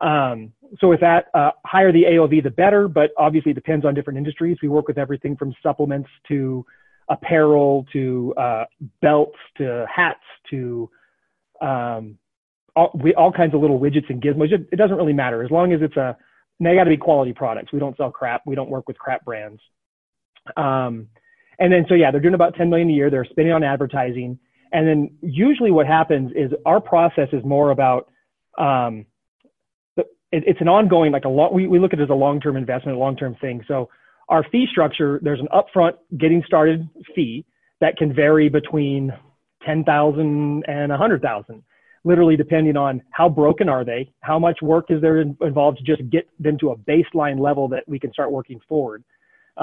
Um, 0.00 0.52
so 0.78 0.88
with 0.88 1.00
that, 1.00 1.26
uh, 1.34 1.50
higher 1.64 1.92
the 1.92 2.04
AOV, 2.04 2.42
the 2.42 2.50
better, 2.50 2.88
but 2.88 3.10
obviously 3.18 3.52
it 3.52 3.54
depends 3.54 3.84
on 3.84 3.94
different 3.94 4.18
industries. 4.18 4.58
We 4.62 4.68
work 4.68 4.86
with 4.86 4.98
everything 4.98 5.36
from 5.36 5.54
supplements 5.62 6.08
to 6.28 6.64
apparel 7.08 7.86
to 7.92 8.34
uh, 8.36 8.64
belts 9.02 9.36
to 9.58 9.84
hats 9.94 10.20
to 10.50 10.88
um, 11.60 12.18
all, 12.76 12.90
we, 12.94 13.14
all 13.14 13.32
kinds 13.32 13.54
of 13.54 13.60
little 13.60 13.80
widgets 13.80 14.08
and 14.08 14.22
gizmos. 14.22 14.52
It, 14.52 14.68
it 14.72 14.76
doesn't 14.76 14.96
really 14.96 15.12
matter 15.12 15.42
as 15.42 15.50
long 15.50 15.72
as 15.72 15.80
it's 15.82 15.96
a. 15.96 16.16
They 16.60 16.74
got 16.74 16.84
to 16.84 16.90
be 16.90 16.98
quality 16.98 17.32
products. 17.32 17.72
We 17.72 17.78
don't 17.78 17.96
sell 17.96 18.10
crap. 18.10 18.42
We 18.46 18.54
don't 18.54 18.68
work 18.68 18.86
with 18.86 18.98
crap 18.98 19.24
brands. 19.24 19.60
Um, 20.58 21.08
and 21.60 21.70
then, 21.70 21.84
so 21.88 21.94
yeah, 21.94 22.10
they're 22.10 22.20
doing 22.20 22.34
about 22.34 22.54
10 22.54 22.70
million 22.70 22.88
a 22.88 22.92
year. 22.92 23.10
They're 23.10 23.26
spending 23.26 23.52
on 23.52 23.62
advertising. 23.62 24.38
And 24.72 24.88
then 24.88 25.10
usually 25.20 25.70
what 25.70 25.86
happens 25.86 26.32
is 26.34 26.50
our 26.64 26.80
process 26.80 27.28
is 27.32 27.44
more 27.44 27.70
about, 27.70 28.10
um, 28.58 29.04
it, 29.96 30.06
it's 30.46 30.60
an 30.60 30.68
ongoing, 30.68 31.12
like 31.12 31.24
a 31.24 31.28
long, 31.28 31.52
we, 31.52 31.66
we 31.66 31.78
look 31.78 31.92
at 31.92 32.00
it 32.00 32.04
as 32.04 32.10
a 32.10 32.14
long-term 32.14 32.56
investment, 32.56 32.96
a 32.96 33.00
long-term 33.00 33.36
thing. 33.40 33.62
So 33.68 33.90
our 34.28 34.44
fee 34.50 34.66
structure, 34.70 35.20
there's 35.22 35.40
an 35.40 35.48
upfront 35.52 35.94
getting 36.16 36.42
started 36.46 36.88
fee 37.14 37.44
that 37.80 37.96
can 37.96 38.14
vary 38.14 38.48
between 38.48 39.12
10,000 39.66 40.64
and 40.66 40.90
100,000, 40.90 41.62
literally 42.04 42.36
depending 42.36 42.76
on 42.76 43.02
how 43.10 43.28
broken 43.28 43.68
are 43.68 43.84
they, 43.84 44.10
how 44.20 44.38
much 44.38 44.62
work 44.62 44.86
is 44.88 45.02
there 45.02 45.20
involved 45.20 45.78
to 45.78 45.84
just 45.84 46.08
get 46.10 46.26
them 46.38 46.56
to 46.58 46.70
a 46.70 46.76
baseline 46.76 47.38
level 47.38 47.68
that 47.68 47.86
we 47.86 47.98
can 47.98 48.12
start 48.12 48.30
working 48.30 48.60
forward 48.66 49.04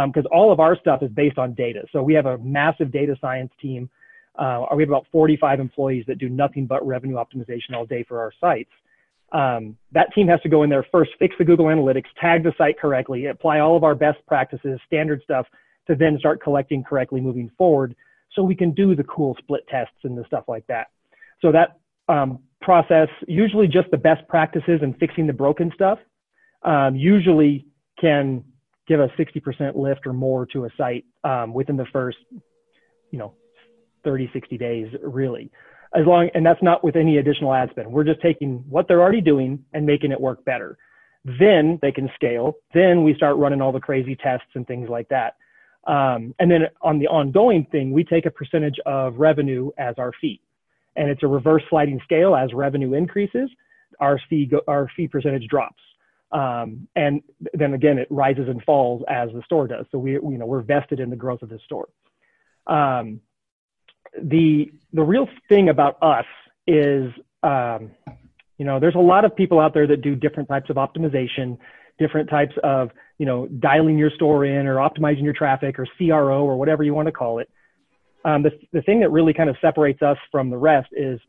because 0.05 0.25
um, 0.25 0.31
all 0.31 0.51
of 0.51 0.59
our 0.59 0.77
stuff 0.79 1.01
is 1.01 1.09
based 1.11 1.37
on 1.37 1.53
data. 1.53 1.83
So 1.91 2.03
we 2.03 2.13
have 2.13 2.25
a 2.25 2.37
massive 2.37 2.91
data 2.91 3.15
science 3.19 3.51
team. 3.61 3.89
Uh, 4.37 4.65
we 4.75 4.83
have 4.83 4.89
about 4.89 5.07
45 5.11 5.59
employees 5.59 6.05
that 6.07 6.19
do 6.19 6.29
nothing 6.29 6.67
but 6.67 6.85
revenue 6.85 7.15
optimization 7.15 7.73
all 7.73 7.85
day 7.85 8.03
for 8.07 8.19
our 8.19 8.31
sites. 8.39 8.69
Um, 9.31 9.75
that 9.91 10.13
team 10.13 10.27
has 10.27 10.39
to 10.41 10.49
go 10.49 10.63
in 10.63 10.69
there 10.69 10.85
first, 10.91 11.11
fix 11.19 11.35
the 11.37 11.43
Google 11.43 11.65
Analytics, 11.65 12.05
tag 12.21 12.43
the 12.43 12.53
site 12.57 12.79
correctly, 12.79 13.25
apply 13.25 13.59
all 13.59 13.75
of 13.75 13.83
our 13.83 13.95
best 13.95 14.19
practices, 14.25 14.79
standard 14.85 15.21
stuff, 15.23 15.47
to 15.87 15.95
then 15.95 16.17
start 16.19 16.41
collecting 16.41 16.83
correctly 16.83 17.19
moving 17.19 17.49
forward, 17.57 17.95
so 18.33 18.43
we 18.43 18.55
can 18.55 18.71
do 18.71 18.95
the 18.95 19.03
cool 19.05 19.35
split 19.39 19.67
tests 19.67 19.95
and 20.03 20.17
the 20.17 20.23
stuff 20.27 20.45
like 20.47 20.65
that. 20.67 20.87
So 21.41 21.51
that 21.51 21.79
um, 22.07 22.39
process, 22.61 23.07
usually 23.27 23.67
just 23.67 23.89
the 23.91 23.97
best 23.97 24.27
practices 24.27 24.79
and 24.81 24.97
fixing 24.97 25.27
the 25.27 25.33
broken 25.33 25.71
stuff, 25.73 25.99
um, 26.63 26.95
usually 26.95 27.65
can 27.99 28.43
give 28.88 29.00
a 29.00 29.08
60% 29.10 29.75
lift 29.75 30.08
or 30.08 30.13
more 30.13 30.46
to 30.48 30.65
a 30.65 30.70
site 30.77 31.06
um, 31.24 31.53
within 31.53 31.77
the 31.77 31.86
first, 31.91 32.17
you 33.12 33.20
know, 33.20 33.34
30, 34.03 34.29
60 34.34 34.58
days, 34.58 34.88
really. 35.03 35.51
As 35.94 36.06
long, 36.06 36.29
and 36.34 36.46
that's 36.46 36.62
not 36.62 36.84
with 36.84 36.96
any 36.96 37.17
additional 37.17 37.53
ad 37.53 37.70
spend. 37.72 37.91
We're 37.91 38.03
just 38.03 38.22
taking 38.22 38.63
what 38.70 38.88
they're 38.88 39.01
already 39.01 39.22
doing 39.22 39.63
and 39.74 39.86
making 39.86 40.12
it 40.12 40.20
work 40.20 40.44
better. 40.46 40.77
Then 41.39 41.79
they 41.82 41.91
can 41.91 42.10
scale. 42.15 42.56
Then 42.74 43.03
we 43.03 43.13
start 43.15 43.38
running 43.38 43.62
all 43.62 43.72
the 43.72 43.79
crazy 43.79 44.15
tests 44.15 44.48
and 44.56 44.65
things 44.65 44.89
like 44.89 45.10
that. 45.10 45.36
Um, 45.86 46.36
and 46.39 46.51
then 46.51 46.63
on 46.82 47.00
the 47.00 47.08
ongoing 47.08 47.65
thing, 47.72 47.91
we 47.91 48.03
take 48.03 48.25
a 48.25 48.32
percentage 48.32 48.77
of 48.86 49.15
revenue 49.15 49.72
as 49.77 49.96
our 49.98 50.12
fee. 50.20 50.41
And 50.96 51.10
it's 51.10 51.24
a 51.24 51.27
reverse 51.27 51.63
sliding 51.70 52.00
scale. 52.03 52.36
As 52.36 52.53
revenue 52.53 52.94
increases, 52.94 53.50
our 54.00 54.20
fee, 54.29 54.46
go, 54.46 54.62
our 54.67 54.89
fee 54.96 55.08
percentage 55.08 55.48
drops. 55.48 55.82
Um, 56.31 56.88
and 56.96 57.22
then 57.53 57.74
again, 57.74 57.98
it 57.98 58.07
rises 58.10 58.50
and 58.50 58.62
falls 58.63 59.03
as 59.07 59.29
the 59.34 59.41
store 59.43 59.67
does. 59.67 59.86
So 59.91 59.98
we, 59.98 60.13
you 60.13 60.38
know, 60.38 60.46
we're 60.46 60.62
vested 60.62 61.00
in 61.00 61.10
the 61.10 61.15
growth 61.15 61.41
of 61.41 61.50
the 61.50 61.60
store. 61.65 61.88
Um, 62.67 63.22
the 64.22 64.72
the 64.93 65.03
real 65.03 65.27
thing 65.48 65.69
about 65.69 65.98
us 66.01 66.25
is, 66.65 67.12
um, 67.43 67.91
you 68.57 68.65
know, 68.65 68.79
there's 68.79 68.96
a 68.96 69.00
lot 69.00 69.25
of 69.25 69.36
people 69.36 69.60
out 69.60 69.74
there 69.74 69.88
that 69.88 70.01
do 70.01 70.15
different 70.15 70.50
types 70.50 70.69
of 70.69 70.75
optimization, 70.75 71.57
different 72.00 72.29
types 72.29 72.53
of, 72.63 72.91
you 73.17 73.25
know, 73.25 73.48
dialing 73.48 73.98
your 73.98 74.10
store 74.12 74.43
in 74.43 74.67
or 74.67 74.75
optimizing 74.75 75.24
your 75.24 75.34
traffic 75.34 75.79
or 75.79 75.88
CRO 75.98 76.43
or 76.43 76.57
whatever 76.57 76.84
you 76.84 76.93
want 76.93 77.07
to 77.07 77.12
call 77.12 77.39
it. 77.39 77.50
Um, 78.25 78.43
the 78.43 78.51
the 78.74 78.81
thing 78.81 79.00
that 79.01 79.12
really 79.12 79.34
kind 79.34 79.50
of 79.50 79.55
separates 79.62 80.01
us 80.01 80.17
from 80.31 80.50
the 80.50 80.57
rest 80.57 80.89
is 80.91 81.19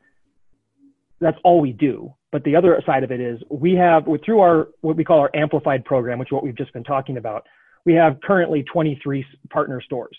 that's 1.20 1.38
all 1.44 1.60
we 1.60 1.72
do. 1.72 2.14
But 2.30 2.44
the 2.44 2.56
other 2.56 2.80
side 2.84 3.04
of 3.04 3.10
it 3.10 3.20
is 3.20 3.40
we 3.50 3.74
have 3.74 4.04
through 4.24 4.40
our 4.40 4.68
what 4.80 4.96
we 4.96 5.04
call 5.04 5.20
our 5.20 5.30
amplified 5.34 5.84
program, 5.84 6.18
which 6.18 6.28
is 6.28 6.32
what 6.32 6.44
we've 6.44 6.56
just 6.56 6.72
been 6.72 6.84
talking 6.84 7.16
about. 7.16 7.46
We 7.84 7.94
have 7.94 8.20
currently 8.22 8.64
23 8.64 9.24
partner 9.50 9.80
stores. 9.80 10.16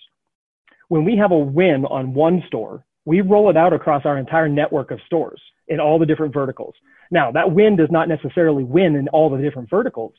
When 0.87 1.05
we 1.05 1.17
have 1.17 1.31
a 1.31 1.37
win 1.37 1.85
on 1.85 2.13
one 2.13 2.43
store, 2.47 2.83
we 3.05 3.21
roll 3.21 3.49
it 3.49 3.57
out 3.57 3.73
across 3.73 4.05
our 4.05 4.17
entire 4.17 4.49
network 4.49 4.91
of 4.91 4.99
stores 5.05 5.41
in 5.67 5.79
all 5.79 5.99
the 5.99 6.05
different 6.05 6.33
verticals. 6.33 6.73
Now, 7.11 7.31
that 7.31 7.51
win 7.51 7.75
does 7.75 7.89
not 7.91 8.07
necessarily 8.07 8.63
win 8.63 8.95
in 8.95 9.07
all 9.09 9.29
the 9.29 9.41
different 9.41 9.69
verticals, 9.69 10.13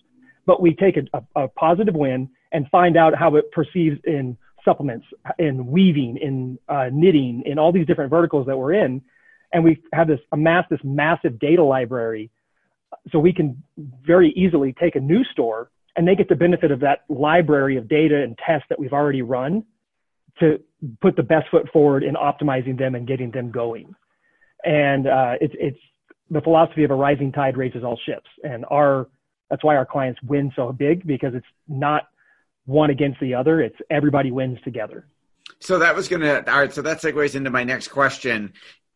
but 0.47 0.63
we 0.63 0.75
take 0.75 0.97
a, 0.97 1.03
a, 1.13 1.45
a 1.45 1.49
positive 1.49 1.95
win 1.95 2.29
and 2.53 2.69
find 2.69 2.97
out 2.97 3.17
how 3.17 3.35
it 3.37 3.51
perceives 3.53 3.99
in 4.05 4.37
supplements, 4.65 5.07
in 5.39 5.67
weaving, 5.67 6.19
in 6.19 6.59
uh, 6.69 6.89
knitting, 6.93 7.43
in 7.47 7.59
all 7.59 7.73
these 7.73 7.87
different 7.87 8.11
verticals 8.11 8.47
that 8.47 8.57
we're 8.57 8.75
in, 8.75 9.03
and 9.53 9.65
we 9.65 9.83
have 9.93 10.09
this 10.09 10.21
amassed 10.33 10.71
this 10.71 10.81
massive 10.85 11.39
data 11.39 11.63
library 11.63 12.31
so 13.11 13.19
we 13.19 13.33
can 13.33 13.63
very 14.05 14.31
easily 14.33 14.75
take 14.81 14.97
a 14.97 15.01
new 15.01 15.25
store 15.25 15.71
and 15.97 16.07
they 16.07 16.15
get 16.15 16.29
the 16.29 16.37
benefit 16.37 16.71
of 16.71 16.81
that 16.81 17.05
library 17.09 17.77
of 17.77 17.89
data 17.89 18.23
and 18.23 18.39
tests 18.39 18.67
that 18.69 18.79
we've 18.79 18.93
already 18.93 19.23
run 19.23 19.65
to 20.39 20.59
put 21.01 21.17
the 21.17 21.23
best 21.23 21.49
foot 21.51 21.69
forward 21.73 22.03
in 22.03 22.15
optimizing 22.15 22.79
them 22.79 22.95
and 22.95 23.07
getting 23.07 23.31
them 23.31 23.51
going. 23.51 23.95
And 24.65 25.07
uh, 25.07 25.35
it's 25.41 25.55
it's 25.59 25.79
the 26.31 26.41
philosophy 26.41 26.85
of 26.85 26.91
a 26.91 26.95
rising 26.95 27.33
tide 27.33 27.57
raises 27.57 27.83
all 27.83 27.99
ships. 28.07 28.29
And 28.45 28.65
our 28.71 29.09
that's 29.51 29.65
why 29.65 29.77
our 29.77 29.87
clients 29.87 30.21
win 30.23 30.53
so 30.55 30.73
big 30.73 31.07
because 31.07 31.35
it's 31.35 31.47
not 31.69 32.05
one 32.67 32.91
against 32.91 33.19
the 33.21 33.35
other 33.35 33.61
it's 33.61 33.77
everybody 33.91 34.31
wins 34.31 34.59
together. 34.65 35.07
So 35.59 35.79
that 35.81 35.95
was 35.95 36.09
to 36.09 36.51
all 36.51 36.61
right 36.61 36.73
so 36.73 36.83
that 36.83 36.99
segues 36.99 37.35
into 37.35 37.51
my 37.51 37.65
next 37.65 37.89
question 37.89 38.53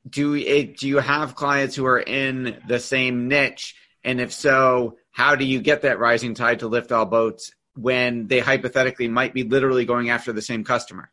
do 0.08 0.34
it, 0.34 0.78
do 0.78 0.88
you 0.88 0.98
have 0.98 1.34
clients 1.34 1.74
who 1.74 1.86
are 1.86 2.00
in 2.00 2.56
the 2.68 2.78
same 2.78 3.28
niche? 3.28 3.74
And 4.02 4.20
if 4.20 4.32
so, 4.32 4.98
how 5.10 5.34
do 5.34 5.44
you 5.44 5.60
get 5.60 5.82
that 5.82 5.98
rising 5.98 6.34
tide 6.34 6.60
to 6.60 6.68
lift 6.68 6.92
all 6.92 7.06
boats 7.06 7.52
when 7.74 8.26
they 8.26 8.40
hypothetically 8.40 9.08
might 9.08 9.32
be 9.32 9.42
literally 9.44 9.84
going 9.84 10.10
after 10.10 10.32
the 10.32 10.42
same 10.42 10.64
customer? 10.64 11.10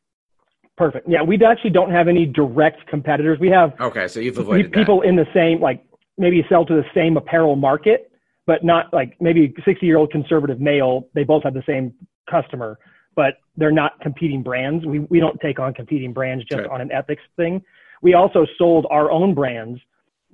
Perfect. 0.78 1.08
Yeah, 1.08 1.22
we 1.22 1.38
actually 1.44 1.70
don't 1.70 1.92
have 1.92 2.08
any 2.08 2.26
direct 2.26 2.88
competitors. 2.88 3.40
We 3.40 3.50
have 3.50 3.80
okay, 3.80 4.08
so 4.08 4.20
you've 4.20 4.38
avoided 4.38 4.72
people 4.72 5.02
that. 5.02 5.08
in 5.08 5.16
the 5.16 5.28
same 5.34 5.62
like 5.62 5.86
maybe 6.18 6.44
sell 6.50 6.66
to 6.66 6.74
the 6.74 6.86
same 6.94 7.18
apparel 7.18 7.56
market, 7.56 8.12
but 8.48 8.64
not 8.64 8.92
like 8.92 9.16
maybe 9.20 9.54
60 9.64 9.86
year 9.86 9.98
old 9.98 10.12
conservative 10.12 10.60
male. 10.60 11.08
They 11.14 11.24
both 11.24 11.44
have 11.44 11.54
the 11.54 11.64
same 11.68 11.94
customer, 12.30 12.80
but 13.16 13.36
they're 13.58 13.72
not 13.72 14.00
competing 14.02 14.42
brands. 14.42 14.86
We 14.86 15.00
we 15.00 15.20
don't 15.20 15.40
take 15.40 15.60
on 15.60 15.74
competing 15.74 16.14
brands 16.14 16.46
just 16.46 16.68
on 16.68 16.82
an 16.82 16.92
ethics 16.92 17.24
thing. 17.38 17.62
We 18.02 18.14
also 18.14 18.46
sold 18.58 18.88
our 18.90 19.12
own 19.12 19.34
brands 19.34 19.80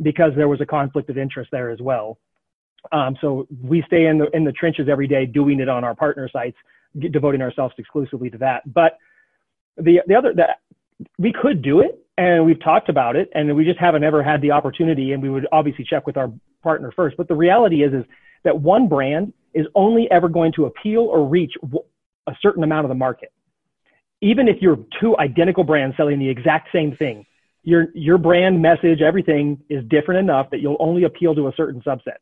because 0.01 0.31
there 0.35 0.47
was 0.47 0.61
a 0.61 0.65
conflict 0.65 1.09
of 1.09 1.17
interest 1.17 1.49
there 1.51 1.69
as 1.69 1.79
well. 1.81 2.17
Um, 2.91 3.17
so 3.19 3.47
we 3.61 3.83
stay 3.87 4.05
in 4.05 4.17
the 4.17 4.29
in 4.35 4.43
the 4.43 4.51
trenches 4.51 4.87
every 4.89 5.07
day, 5.07 5.25
doing 5.25 5.59
it 5.59 5.67
on 5.67 5.83
our 5.83 5.95
partner 5.95 6.29
sites, 6.31 6.57
devoting 7.11 7.41
ourselves 7.41 7.73
exclusively 7.77 8.29
to 8.29 8.37
that. 8.37 8.71
But 8.71 8.97
the 9.77 10.01
the 10.07 10.15
other 10.15 10.33
that 10.35 10.61
we 11.17 11.33
could 11.33 11.61
do 11.61 11.81
it, 11.81 11.99
and 12.17 12.45
we've 12.45 12.61
talked 12.61 12.89
about 12.89 13.15
it, 13.15 13.29
and 13.33 13.53
we 13.55 13.65
just 13.65 13.79
haven't 13.79 14.03
ever 14.03 14.23
had 14.23 14.41
the 14.41 14.51
opportunity. 14.51 15.13
And 15.13 15.21
we 15.21 15.29
would 15.29 15.47
obviously 15.51 15.85
check 15.85 16.07
with 16.07 16.17
our 16.17 16.31
partner 16.63 16.91
first. 16.95 17.17
But 17.17 17.27
the 17.27 17.35
reality 17.35 17.83
is 17.83 17.93
is 17.93 18.05
that 18.43 18.57
one 18.59 18.87
brand 18.87 19.33
is 19.53 19.65
only 19.75 20.09
ever 20.11 20.29
going 20.29 20.53
to 20.53 20.65
appeal 20.65 21.01
or 21.01 21.27
reach 21.27 21.53
a 22.27 22.35
certain 22.41 22.63
amount 22.63 22.85
of 22.85 22.89
the 22.89 22.95
market. 22.95 23.31
Even 24.21 24.47
if 24.47 24.61
you're 24.61 24.79
two 24.99 25.17
identical 25.17 25.63
brands 25.63 25.95
selling 25.97 26.19
the 26.19 26.29
exact 26.29 26.69
same 26.71 26.95
thing, 26.95 27.25
your 27.67 27.87
your 27.93 28.17
brand 28.17 28.61
message, 28.61 29.01
everything 29.01 29.61
is 29.67 29.83
different 29.89 30.21
enough 30.21 30.49
that 30.51 30.61
you'll 30.61 30.77
only 30.79 31.03
appeal 31.03 31.35
to 31.35 31.49
a 31.49 31.51
certain 31.57 31.81
subset. 31.81 32.19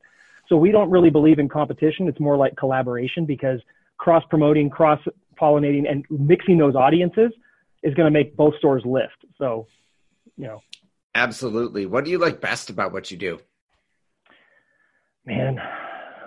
So 0.50 0.58
we 0.58 0.72
don't 0.72 0.90
really 0.90 1.12
believe 1.12 1.38
in 1.38 1.48
competition. 1.48 2.08
It's 2.08 2.20
more 2.20 2.36
like 2.36 2.56
collaboration 2.56 3.28
because 3.28 3.60
cross 4.00 4.24
promoting, 4.28 4.72
cross 4.72 5.00
pollinating, 5.40 5.84
and 5.88 6.04
mixing 6.10 6.58
those 6.58 6.74
audiences 6.74 7.32
is 7.84 7.94
going 7.94 8.12
to 8.12 8.12
make 8.12 8.36
both 8.36 8.56
stores 8.58 8.82
lift. 8.86 9.24
So, 9.38 9.68
you 10.36 10.46
know. 10.46 10.62
Absolutely. 11.14 11.86
What 11.86 12.06
do 12.06 12.12
you 12.12 12.18
like 12.18 12.42
best 12.42 12.72
about 12.72 12.92
what 12.92 13.12
you 13.12 13.18
do? 13.18 13.40
Man, 15.28 15.60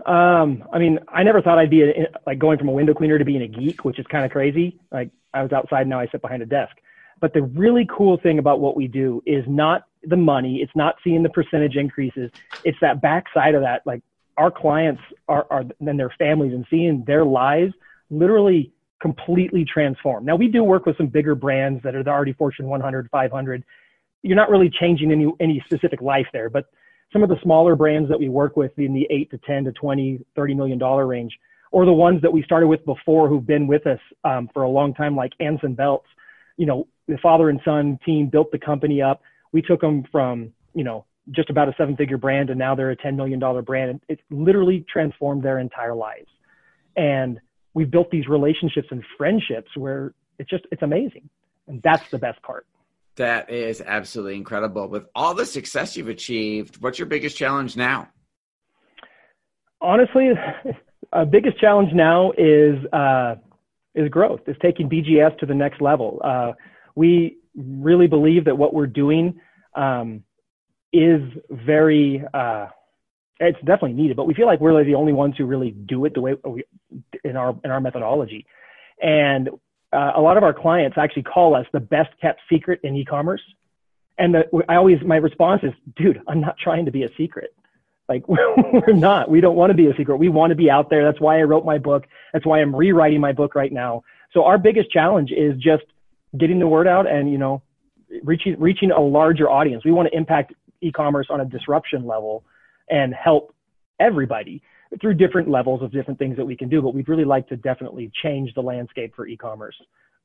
um, 0.06 0.62
I 0.72 0.78
mean, 0.78 1.00
I 1.08 1.24
never 1.24 1.42
thought 1.42 1.58
I'd 1.58 1.70
be 1.70 1.82
a, 1.82 2.06
like 2.24 2.38
going 2.38 2.58
from 2.58 2.68
a 2.68 2.72
window 2.72 2.94
cleaner 2.94 3.18
to 3.18 3.24
being 3.24 3.42
a 3.42 3.48
geek, 3.48 3.84
which 3.84 3.98
is 3.98 4.06
kind 4.06 4.24
of 4.24 4.30
crazy. 4.30 4.78
Like 4.92 5.10
I 5.34 5.42
was 5.42 5.50
outside, 5.50 5.88
now 5.88 5.98
I 5.98 6.06
sit 6.06 6.22
behind 6.22 6.40
a 6.40 6.46
desk. 6.46 6.76
But 7.20 7.34
the 7.34 7.42
really 7.42 7.86
cool 7.90 8.18
thing 8.18 8.38
about 8.38 8.60
what 8.60 8.76
we 8.76 8.86
do 8.86 9.22
is 9.26 9.44
not 9.46 9.84
the 10.04 10.16
money. 10.16 10.56
It's 10.62 10.74
not 10.74 10.96
seeing 11.02 11.22
the 11.22 11.28
percentage 11.28 11.76
increases. 11.76 12.30
It's 12.64 12.78
that 12.80 13.00
backside 13.00 13.54
of 13.54 13.62
that. 13.62 13.82
Like 13.86 14.02
our 14.36 14.50
clients 14.50 15.02
are, 15.28 15.46
are 15.50 15.64
and 15.80 15.98
their 15.98 16.14
families 16.18 16.52
and 16.52 16.64
seeing 16.70 17.04
their 17.06 17.24
lives 17.24 17.74
literally 18.10 18.72
completely 19.00 19.64
transform. 19.64 20.24
Now 20.24 20.36
we 20.36 20.48
do 20.48 20.64
work 20.64 20.86
with 20.86 20.96
some 20.96 21.08
bigger 21.08 21.34
brands 21.34 21.82
that 21.82 21.94
are 21.94 22.08
already 22.08 22.32
Fortune 22.32 22.66
100, 22.66 23.08
500. 23.10 23.64
You're 24.22 24.36
not 24.36 24.50
really 24.50 24.70
changing 24.70 25.12
any, 25.12 25.30
any 25.40 25.62
specific 25.66 26.00
life 26.00 26.26
there, 26.32 26.50
but 26.50 26.66
some 27.12 27.22
of 27.22 27.28
the 27.28 27.36
smaller 27.42 27.76
brands 27.76 28.08
that 28.08 28.18
we 28.18 28.28
work 28.28 28.56
with 28.56 28.72
in 28.78 28.92
the 28.92 29.06
eight 29.10 29.30
to 29.30 29.38
10 29.38 29.64
to 29.64 29.72
20, 29.72 30.20
30 30.34 30.54
million 30.54 30.78
dollar 30.78 31.06
range, 31.06 31.38
or 31.70 31.84
the 31.84 31.92
ones 31.92 32.20
that 32.22 32.32
we 32.32 32.42
started 32.42 32.66
with 32.66 32.84
before 32.84 33.28
who've 33.28 33.46
been 33.46 33.66
with 33.66 33.86
us 33.86 34.00
um, 34.24 34.48
for 34.52 34.62
a 34.62 34.68
long 34.68 34.94
time, 34.94 35.16
like 35.16 35.32
Anson 35.40 35.74
Belts, 35.74 36.06
you 36.56 36.66
know, 36.66 36.86
the 37.08 37.18
father 37.18 37.48
and 37.50 37.60
son 37.64 37.98
team 38.04 38.28
built 38.28 38.52
the 38.52 38.58
company 38.58 39.02
up. 39.02 39.22
We 39.52 39.62
took 39.62 39.80
them 39.80 40.04
from, 40.12 40.52
you 40.74 40.84
know, 40.84 41.04
just 41.30 41.50
about 41.50 41.68
a 41.68 41.74
seven 41.76 41.96
figure 41.96 42.18
brand 42.18 42.50
and 42.50 42.58
now 42.58 42.74
they're 42.74 42.90
a 42.90 42.96
$10 42.96 43.16
million 43.16 43.40
brand. 43.64 44.00
It 44.08 44.20
literally 44.30 44.86
transformed 44.90 45.42
their 45.42 45.58
entire 45.58 45.94
lives. 45.94 46.28
And 46.96 47.40
we've 47.74 47.90
built 47.90 48.10
these 48.10 48.26
relationships 48.28 48.88
and 48.90 49.02
friendships 49.16 49.70
where 49.76 50.12
it's 50.38 50.50
just 50.50 50.64
it's 50.70 50.82
amazing, 50.82 51.28
and 51.66 51.82
that's 51.82 52.08
the 52.10 52.18
best 52.18 52.40
part. 52.42 52.66
That 53.16 53.50
is 53.50 53.80
absolutely 53.80 54.36
incredible. 54.36 54.88
With 54.88 55.06
all 55.14 55.34
the 55.34 55.46
success 55.46 55.96
you've 55.96 56.08
achieved, 56.08 56.80
what's 56.80 56.98
your 56.98 57.06
biggest 57.06 57.36
challenge 57.36 57.76
now? 57.76 58.08
Honestly, 59.80 60.30
our 61.12 61.26
biggest 61.26 61.60
challenge 61.60 61.92
now 61.92 62.32
is 62.38 62.76
uh, 62.92 63.36
is 63.94 64.08
growth. 64.08 64.40
Is 64.46 64.56
taking 64.62 64.88
BGS 64.88 65.38
to 65.38 65.46
the 65.46 65.54
next 65.54 65.80
level. 65.80 66.20
Uh, 66.24 66.52
we 66.98 67.38
really 67.54 68.08
believe 68.08 68.46
that 68.46 68.58
what 68.58 68.74
we're 68.74 68.88
doing 68.88 69.40
um, 69.76 70.24
is 70.92 71.22
very 71.48 72.24
uh, 72.34 72.66
it's 73.38 73.58
definitely 73.60 73.92
needed, 73.92 74.16
but 74.16 74.26
we 74.26 74.34
feel 74.34 74.46
like 74.46 74.60
we're 74.60 74.72
like 74.72 74.86
the 74.86 74.96
only 74.96 75.12
ones 75.12 75.36
who 75.38 75.46
really 75.46 75.70
do 75.70 76.04
it 76.06 76.14
the 76.14 76.20
way 76.20 76.34
we, 76.44 76.64
in 77.22 77.36
our 77.36 77.56
in 77.62 77.70
our 77.70 77.80
methodology. 77.80 78.46
And 79.00 79.48
uh, 79.92 80.12
a 80.16 80.20
lot 80.20 80.36
of 80.36 80.42
our 80.42 80.52
clients 80.52 80.98
actually 80.98 81.22
call 81.22 81.54
us 81.54 81.66
the 81.72 81.78
best 81.78 82.10
kept 82.20 82.40
secret 82.50 82.80
in 82.82 82.96
e-commerce. 82.96 83.42
And 84.18 84.34
the, 84.34 84.64
I 84.68 84.74
always 84.74 84.98
my 85.02 85.16
response 85.16 85.62
is, 85.62 85.72
dude, 85.96 86.20
I'm 86.26 86.40
not 86.40 86.58
trying 86.58 86.86
to 86.86 86.90
be 86.90 87.04
a 87.04 87.10
secret. 87.16 87.54
Like 88.08 88.24
we're 88.28 88.92
not. 88.92 89.30
We 89.30 89.40
don't 89.40 89.54
want 89.54 89.70
to 89.70 89.76
be 89.76 89.86
a 89.86 89.94
secret. 89.94 90.16
We 90.16 90.30
want 90.30 90.50
to 90.50 90.56
be 90.56 90.68
out 90.68 90.90
there. 90.90 91.04
That's 91.04 91.20
why 91.20 91.38
I 91.38 91.42
wrote 91.42 91.64
my 91.64 91.78
book. 91.78 92.08
That's 92.32 92.44
why 92.44 92.60
I'm 92.60 92.74
rewriting 92.74 93.20
my 93.20 93.32
book 93.32 93.54
right 93.54 93.72
now. 93.72 94.02
So 94.32 94.44
our 94.44 94.58
biggest 94.58 94.90
challenge 94.90 95.30
is 95.30 95.56
just 95.58 95.84
getting 96.36 96.58
the 96.58 96.66
word 96.66 96.86
out 96.86 97.08
and 97.08 97.30
you 97.30 97.38
know 97.38 97.62
reaching 98.22 98.56
reaching 98.58 98.90
a 98.90 99.00
larger 99.00 99.48
audience. 99.48 99.84
We 99.84 99.92
want 99.92 100.08
to 100.10 100.16
impact 100.16 100.54
e-commerce 100.80 101.26
on 101.30 101.40
a 101.40 101.44
disruption 101.44 102.06
level 102.06 102.44
and 102.88 103.14
help 103.14 103.54
everybody 104.00 104.62
through 105.00 105.14
different 105.14 105.48
levels 105.48 105.82
of 105.82 105.92
different 105.92 106.18
things 106.18 106.36
that 106.36 106.44
we 106.44 106.56
can 106.56 106.68
do. 106.68 106.80
But 106.80 106.94
we'd 106.94 107.08
really 107.08 107.24
like 107.24 107.48
to 107.48 107.56
definitely 107.56 108.10
change 108.22 108.54
the 108.54 108.62
landscape 108.62 109.14
for 109.14 109.26
e-commerce. 109.26 109.76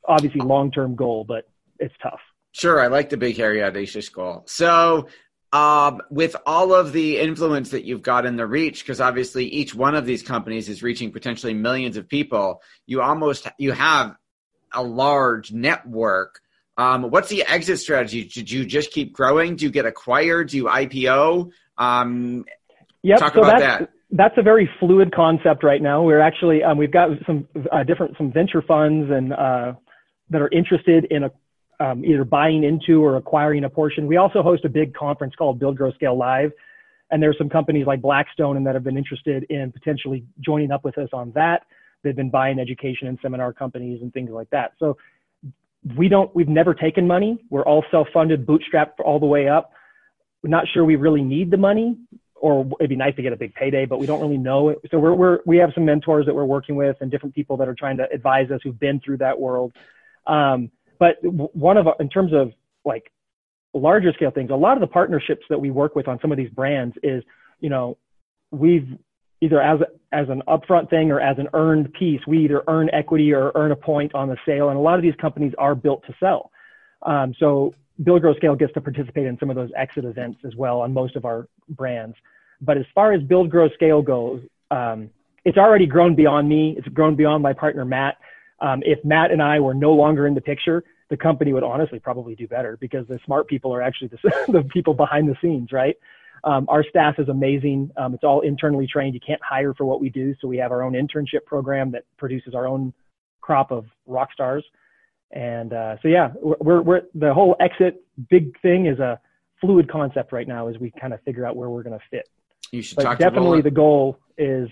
Obviously, 0.08 0.42
long-term 0.42 0.96
goal, 0.96 1.26
but 1.28 1.48
it's 1.80 1.94
tough. 2.02 2.20
Sure, 2.52 2.80
I 2.80 2.88
like 2.88 3.10
the 3.10 3.18
big, 3.18 3.36
hairy, 3.36 3.64
audacious 3.64 4.10
goal. 4.10 4.44
So, 4.46 5.08
um, 5.52 6.02
with 6.10 6.36
all 6.46 6.74
of 6.74 6.94
the 6.94 7.20
influence 7.20 7.72
that 7.72 7.84
you've 7.84 8.02
got 8.02 8.26
in 8.26 8.36
the 8.36 8.46
reach, 8.46 8.84
because 8.84 9.00
obviously 9.00 9.46
each 9.46 9.74
one 9.76 9.96
of 9.96 10.06
these 10.06 10.24
companies 10.24 10.68
is 10.68 10.82
reaching 10.82 11.12
potentially 11.12 11.54
millions 11.54 11.96
of 11.96 12.08
people, 12.08 12.62
you 12.86 13.02
almost 13.02 13.48
you 13.58 13.72
have 13.72 14.16
a 14.74 14.84
large 14.84 15.51
network 15.51 16.42
um, 16.77 17.03
what's 17.12 17.30
the 17.30 17.44
exit 17.44 17.80
strategy? 17.80 18.24
Did 18.24 18.50
you 18.50 18.65
just 18.65 18.92
keep 18.92 19.13
growing? 19.13 19.56
Do 19.56 19.65
you 19.65 19.72
get 19.72 19.86
acquired? 19.86 20.50
Do 20.50 20.58
you 20.58 20.65
IPO? 20.65 21.51
Um, 21.77 22.46
yep, 23.03 23.20
talk 23.20 23.34
so 23.34 23.42
about 23.42 23.60
that's, 23.60 23.80
that. 23.80 23.89
That's 24.12 24.38
a 24.38 24.42
very 24.42 24.70
fluid 24.80 25.13
concept 25.13 25.63
right 25.63 25.82
now. 25.82 26.03
We're 26.03 26.20
actually 26.20 26.63
um, 26.63 26.77
we've 26.77 26.92
got 26.92 27.10
some 27.27 27.48
uh, 27.72 27.84
different 27.84 28.18
some 28.18 28.32
venture 28.32 28.62
funds 28.62 29.12
and 29.12 29.34
uh, 29.34 29.74
that 30.32 30.42
are 30.42 30.50
interested 30.50 31.06
in 31.12 31.25
a, 31.25 31.32
um, 31.80 32.03
either 32.03 32.24
buying 32.24 32.63
into 32.63 33.03
or 33.03 33.18
acquiring 33.18 33.63
a 33.65 33.70
portion. 33.70 34.08
We 34.08 34.18
also 34.18 34.42
host 34.42 34.65
a 34.65 34.70
big 34.70 34.96
conference 34.96 35.36
called 35.36 35.60
Build 35.60 35.77
Grow 35.77 35.92
Scale 35.92 36.18
Live, 36.18 36.51
and 37.12 37.22
there's 37.22 37.38
some 37.38 37.50
companies 37.50 37.86
like 37.86 38.01
Blackstone 38.01 38.58
and 38.58 38.65
that 38.65 38.74
have 38.74 38.84
been 38.84 38.98
interested 38.98 39.46
in 39.50 39.72
potentially 39.72 40.25
joining 40.39 40.72
up 40.72 40.84
with 40.84 40.98
us 40.98 41.10
on 41.13 41.32
that. 41.34 41.65
They've 42.04 42.16
been 42.16 42.30
buying 42.30 42.60
education 42.60 43.08
and 43.08 43.18
seminar 43.22 43.54
companies 43.54 44.02
and 44.02 44.14
things 44.14 44.30
like 44.30 44.50
that. 44.50 44.74
So 44.80 44.98
we 45.98 46.08
don't 46.08 46.34
we've 46.36 46.48
never 46.48 46.74
taken 46.74 47.08
money. 47.08 47.44
We're 47.50 47.64
all 47.64 47.84
self-funded 47.92 48.46
bootstrapped 48.46 49.00
all 49.04 49.20
the 49.20 49.26
way 49.26 49.48
up. 49.48 49.72
We're 50.42 50.50
not 50.50 50.66
sure 50.74 50.86
we 50.86 50.96
really 50.96 51.22
need 51.24 51.52
the 51.52 51.58
money 51.58 51.98
or 52.36 52.70
it'd 52.80 52.90
be 52.90 52.96
nice 52.96 53.16
to 53.16 53.22
get 53.22 53.32
a 53.32 53.38
big 53.38 53.54
payday 53.54 53.86
but 53.86 54.00
we 54.00 54.06
don't 54.06 54.22
really 54.22 54.38
know 54.38 54.70
it. 54.70 54.80
So 54.92 55.00
we're, 55.00 55.14
we're 55.14 55.40
we 55.46 55.58
have 55.58 55.72
some 55.74 55.86
mentors 55.86 56.26
that 56.26 56.36
we're 56.36 56.46
working 56.46 56.76
with 56.76 56.98
and 57.02 57.10
different 57.10 57.36
people 57.36 57.58
that 57.58 57.68
are 57.68 57.76
trying 57.76 57.98
to 57.98 58.08
advise 58.14 58.52
us 58.52 58.60
who've 58.64 58.80
been 58.80 59.00
through 59.00 59.18
that 59.18 59.40
world. 59.40 59.74
Um, 60.28 60.72
but 61.00 61.18
one 61.22 61.78
of 61.78 61.88
in 62.00 62.10
terms 62.10 62.34
of 62.34 62.52
like 62.86 63.12
larger 63.74 64.14
scale 64.14 64.32
things 64.32 64.52
a 64.52 64.56
lot 64.56 64.78
of 64.78 64.82
the 64.82 64.88
partnerships 64.88 65.46
that 65.50 65.60
we 65.60 65.72
work 65.72 65.96
with 65.96 66.08
on 66.08 66.20
some 66.22 66.32
of 66.32 66.38
these 66.38 66.50
brands 66.50 66.96
is 67.02 67.24
you 67.60 67.70
know 67.70 67.98
we've 68.52 68.88
either 69.43 69.62
as 69.62 69.79
as 70.12 70.29
an 70.29 70.41
upfront 70.47 70.89
thing 70.89 71.12
or 71.12 71.19
as 71.19 71.38
an 71.38 71.49
earned 71.53 71.91
piece. 71.93 72.21
We 72.27 72.45
either 72.45 72.63
earn 72.67 72.89
equity 72.93 73.34
or 73.34 73.51
earn 73.56 73.71
a 73.71 73.75
point 73.75 74.13
on 74.13 74.29
the 74.29 74.38
sale, 74.45 74.69
and 74.69 74.77
a 74.77 74.82
lot 74.82 74.95
of 74.95 75.01
these 75.01 75.15
companies 75.19 75.53
are 75.58 75.75
built 75.75 76.06
to 76.06 76.13
sell. 76.19 76.51
Um, 77.01 77.34
so 77.39 77.73
Build 78.01 78.21
Grow 78.21 78.34
Scale 78.36 78.56
gets 78.56 78.73
to 78.73 78.82
participate 78.82 79.25
in 79.25 79.38
some 79.39 79.49
of 79.49 79.56
those 79.56 79.71
exit 79.75 80.06
events 80.06 80.39
as 80.45 80.56
well 80.56 80.82
on 80.82 80.93
most 80.93 81.15
of 81.15 81.25
our 81.25 81.47
brands. 81.67 82.15
But 82.62 82.77
as 82.77 82.86
far 82.95 83.12
as 83.12 83.21
Build 83.23 83.49
Grow 83.49 83.69
Scale 83.69 84.01
goes, 84.01 84.41
um, 84.71 85.10
it's 85.43 85.58
already 85.58 85.88
grown 85.88 86.15
beyond 86.15 86.47
me. 86.47 86.75
It's 86.77 86.88
grown 86.88 87.15
beyond 87.15 87.43
my 87.43 87.53
partner 87.53 87.84
Matt. 87.84 88.17
Um, 88.62 88.82
if 88.86 89.03
Matt 89.03 89.32
and 89.32 89.41
I 89.41 89.60
were 89.60 89.73
no 89.73 89.91
longer 89.93 90.25
in 90.25 90.36
the 90.36 90.41
picture, 90.41 90.84
the 91.10 91.17
company 91.17 91.51
would 91.53 91.63
honestly 91.63 91.99
probably 91.99 92.36
do 92.36 92.47
better 92.47 92.77
because 92.79 93.06
the 93.08 93.19
smart 93.25 93.47
people 93.47 93.73
are 93.73 93.82
actually 93.82 94.08
the, 94.08 94.45
the 94.47 94.63
people 94.63 94.93
behind 94.93 95.27
the 95.27 95.36
scenes, 95.41 95.71
right? 95.71 95.97
Um, 96.43 96.65
our 96.69 96.84
staff 96.84 97.15
is 97.19 97.29
amazing. 97.29 97.91
Um, 97.95 98.13
it's 98.13 98.23
all 98.23 98.41
internally 98.41 98.88
trained. 98.88 99.13
You 99.13 99.21
can't 99.25 99.41
hire 99.41 99.73
for 99.73 99.86
what 99.86 100.01
we 100.01 100.10
do. 100.10 100.36
So 100.41 100.47
we 100.47 100.58
have 100.58 100.71
our 100.71 100.84
own 100.84 100.93
internship 100.93 101.45
program 101.45 101.91
that 101.91 102.03
produces 102.17 102.53
our 102.53 102.67
own 102.67 102.93
crop 103.41 103.71
of 103.71 103.86
rock 104.06 104.34
stars. 104.34 104.63
And 105.32 105.73
uh, 105.73 105.95
so, 106.01 106.08
yeah, 106.08 106.32
we're, 106.41 106.82
we're, 106.82 107.01
the 107.15 107.34
whole 107.34 107.56
exit 107.60 108.03
big 108.29 108.60
thing 108.62 108.86
is 108.88 108.99
a 108.99 109.19
fluid 109.62 109.89
concept 109.89 110.32
right 110.32 110.47
now 110.47 110.67
as 110.67 110.77
we 110.77 110.91
kind 110.91 111.13
of 111.13 111.21
figure 111.23 111.45
out 111.45 111.56
where 111.56 111.69
we're 111.69 111.84
going 111.84 111.97
to 111.97 112.06
fit. 112.12 112.27
You 112.71 112.82
should 112.82 112.97
but 112.97 113.17
definitely 113.17 113.62
the 113.62 113.71
goal 113.71 114.19
is 114.38 114.69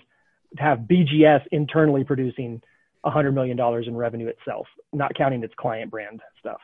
to 0.58 0.64
have 0.64 0.80
BGS 0.80 1.44
internally 1.52 2.04
producing 2.04 2.62
$100 3.06 3.34
million 3.34 3.60
in 3.60 3.96
revenue 3.96 4.28
itself, 4.28 4.68
not 4.92 5.14
counting 5.16 5.44
its 5.44 5.54
client 5.56 5.90
brand 5.90 6.22
stuff. 6.40 6.60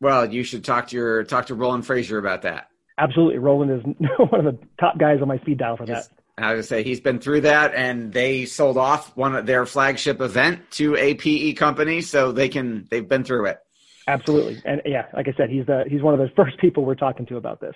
Well, 0.00 0.32
you 0.32 0.44
should 0.44 0.64
talk 0.64 0.88
to 0.88 0.96
your 0.96 1.24
talk 1.24 1.46
to 1.46 1.54
Roland 1.54 1.84
Frasier 1.84 2.18
about 2.18 2.42
that. 2.42 2.68
Absolutely. 2.98 3.38
Roland 3.38 3.70
is 3.70 3.82
one 4.30 4.46
of 4.46 4.58
the 4.58 4.66
top 4.78 4.98
guys 4.98 5.20
on 5.20 5.28
my 5.28 5.38
speed 5.38 5.58
dial 5.58 5.76
for 5.76 5.86
that. 5.86 6.08
I 6.36 6.52
was 6.52 6.52
going 6.52 6.56
to 6.56 6.62
say 6.64 6.82
he's 6.82 7.00
been 7.00 7.20
through 7.20 7.42
that, 7.42 7.74
and 7.74 8.12
they 8.12 8.44
sold 8.44 8.76
off 8.76 9.16
one 9.16 9.36
of 9.36 9.46
their 9.46 9.66
flagship 9.66 10.20
event 10.20 10.68
to 10.72 10.96
a 10.96 11.14
PE 11.14 11.52
company, 11.52 12.00
so 12.00 12.32
they 12.32 12.48
can 12.48 12.88
they've 12.90 13.08
been 13.08 13.22
through 13.22 13.46
it. 13.46 13.58
Absolutely, 14.08 14.60
and 14.64 14.82
yeah, 14.84 15.06
like 15.14 15.28
I 15.28 15.32
said, 15.36 15.48
he's 15.48 15.66
the 15.66 15.84
he's 15.88 16.02
one 16.02 16.12
of 16.14 16.20
the 16.20 16.28
first 16.36 16.58
people 16.58 16.84
we're 16.84 16.96
talking 16.96 17.24
to 17.26 17.36
about 17.36 17.60
this. 17.60 17.74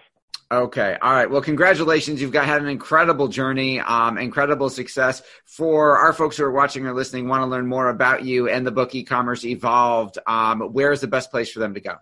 Okay, 0.50 0.96
all 1.00 1.12
right. 1.12 1.30
Well, 1.30 1.42
congratulations! 1.42 2.20
You've 2.20 2.32
got 2.32 2.46
had 2.46 2.60
an 2.60 2.68
incredible 2.68 3.28
journey, 3.28 3.78
um, 3.78 4.18
incredible 4.18 4.70
success. 4.70 5.22
For 5.44 5.96
our 5.96 6.12
folks 6.12 6.36
who 6.36 6.44
are 6.44 6.50
watching 6.50 6.84
or 6.84 6.94
listening, 6.94 7.28
want 7.28 7.42
to 7.42 7.46
learn 7.46 7.68
more 7.68 7.88
about 7.88 8.24
you 8.24 8.48
and 8.48 8.66
the 8.66 8.72
book 8.72 8.92
e-commerce 8.92 9.44
evolved. 9.44 10.18
Um, 10.26 10.60
where 10.72 10.90
is 10.90 11.00
the 11.00 11.06
best 11.06 11.30
place 11.30 11.52
for 11.52 11.60
them 11.60 11.74
to 11.74 11.80
go? 11.80 11.94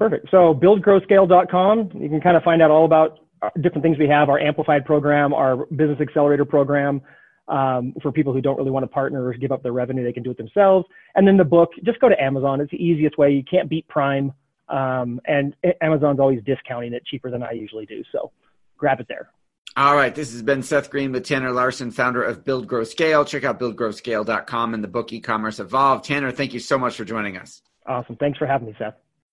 Perfect. 0.00 0.30
So 0.30 0.54
buildgrowscale.com. 0.54 1.90
You 1.94 2.08
can 2.08 2.22
kind 2.22 2.34
of 2.34 2.42
find 2.42 2.62
out 2.62 2.70
all 2.70 2.86
about 2.86 3.18
uh, 3.42 3.50
different 3.60 3.82
things 3.82 3.98
we 3.98 4.08
have, 4.08 4.30
our 4.30 4.40
amplified 4.40 4.86
program, 4.86 5.34
our 5.34 5.66
business 5.66 6.00
accelerator 6.00 6.46
program. 6.46 7.02
Um, 7.48 7.94
for 8.00 8.10
people 8.10 8.32
who 8.32 8.40
don't 8.40 8.56
really 8.56 8.70
want 8.70 8.84
to 8.84 8.88
partner 8.88 9.26
or 9.26 9.34
give 9.34 9.52
up 9.52 9.62
their 9.62 9.72
revenue, 9.72 10.04
they 10.04 10.12
can 10.12 10.22
do 10.22 10.30
it 10.30 10.38
themselves. 10.38 10.86
And 11.16 11.26
then 11.26 11.36
the 11.36 11.44
book, 11.44 11.70
just 11.84 12.00
go 12.00 12.08
to 12.08 12.18
Amazon. 12.22 12.60
It's 12.60 12.70
the 12.70 12.82
easiest 12.82 13.18
way. 13.18 13.32
You 13.32 13.42
can't 13.42 13.68
beat 13.68 13.86
Prime. 13.88 14.32
Um, 14.68 15.20
and 15.26 15.54
Amazon's 15.82 16.20
always 16.20 16.40
discounting 16.44 16.94
it 16.94 17.04
cheaper 17.04 17.28
than 17.28 17.42
I 17.42 17.50
usually 17.50 17.84
do. 17.86 18.02
So 18.10 18.30
grab 18.78 19.00
it 19.00 19.06
there. 19.08 19.30
All 19.76 19.96
right. 19.96 20.14
This 20.14 20.32
has 20.32 20.42
been 20.42 20.62
Seth 20.62 20.90
Green 20.90 21.12
with 21.12 21.24
Tanner 21.24 21.50
Larsson, 21.50 21.90
founder 21.90 22.22
of 22.22 22.44
Build 22.44 22.68
Grow 22.68 22.84
Scale. 22.84 23.24
Check 23.24 23.44
out 23.44 23.60
buildgrowscale.com 23.60 24.72
and 24.74 24.82
the 24.82 24.88
book 24.88 25.12
e-commerce 25.12 25.58
evolve. 25.58 26.02
Tanner, 26.02 26.30
thank 26.30 26.54
you 26.54 26.60
so 26.60 26.78
much 26.78 26.96
for 26.96 27.04
joining 27.04 27.36
us. 27.36 27.60
Awesome. 27.84 28.16
Thanks 28.16 28.38
for 28.38 28.46
having 28.46 28.68
me, 28.68 28.74
Seth. 28.78 28.94